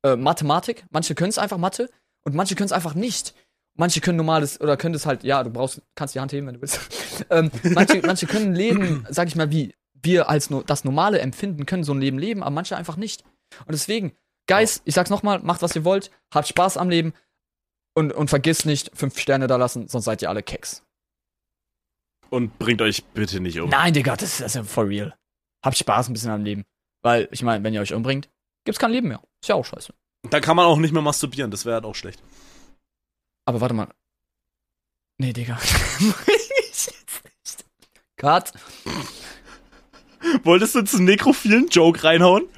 [0.05, 1.89] äh, Mathematik, manche können es einfach Mathe
[2.25, 3.35] und manche können es einfach nicht.
[3.75, 6.55] Manche können normales oder können das halt, ja, du brauchst, kannst die Hand heben, wenn
[6.55, 6.81] du willst.
[7.31, 11.65] ähm, manche, manche können leben, sag ich mal, wie wir als no das Normale empfinden,
[11.65, 13.25] können so ein Leben leben, aber manche einfach nicht.
[13.61, 14.13] Und deswegen,
[14.49, 17.15] Guys, ich sag's nochmal, macht was ihr wollt, habt Spaß am Leben
[17.95, 20.83] und, und vergisst nicht, fünf Sterne da lassen, sonst seid ihr alle Keks.
[22.31, 23.71] Und bringt euch bitte nicht um.
[23.71, 25.15] Nein, Digga, das ist, das ist ja for real.
[25.65, 26.65] Habt Spaß ein bisschen am Leben.
[27.03, 28.31] Weil, ich meine, wenn ihr euch umbringt,
[28.65, 29.23] gibt's kein Leben mehr.
[29.43, 29.93] Ist ja auch scheiße.
[30.31, 32.23] Da kann man auch nicht mehr masturbieren, das wäre halt auch schlecht.
[33.45, 33.89] Aber warte mal.
[35.19, 35.59] Nee, Digga.
[38.17, 38.53] Cut.
[40.45, 42.49] Wolltest du jetzt einen nekrophilen Joke reinhauen?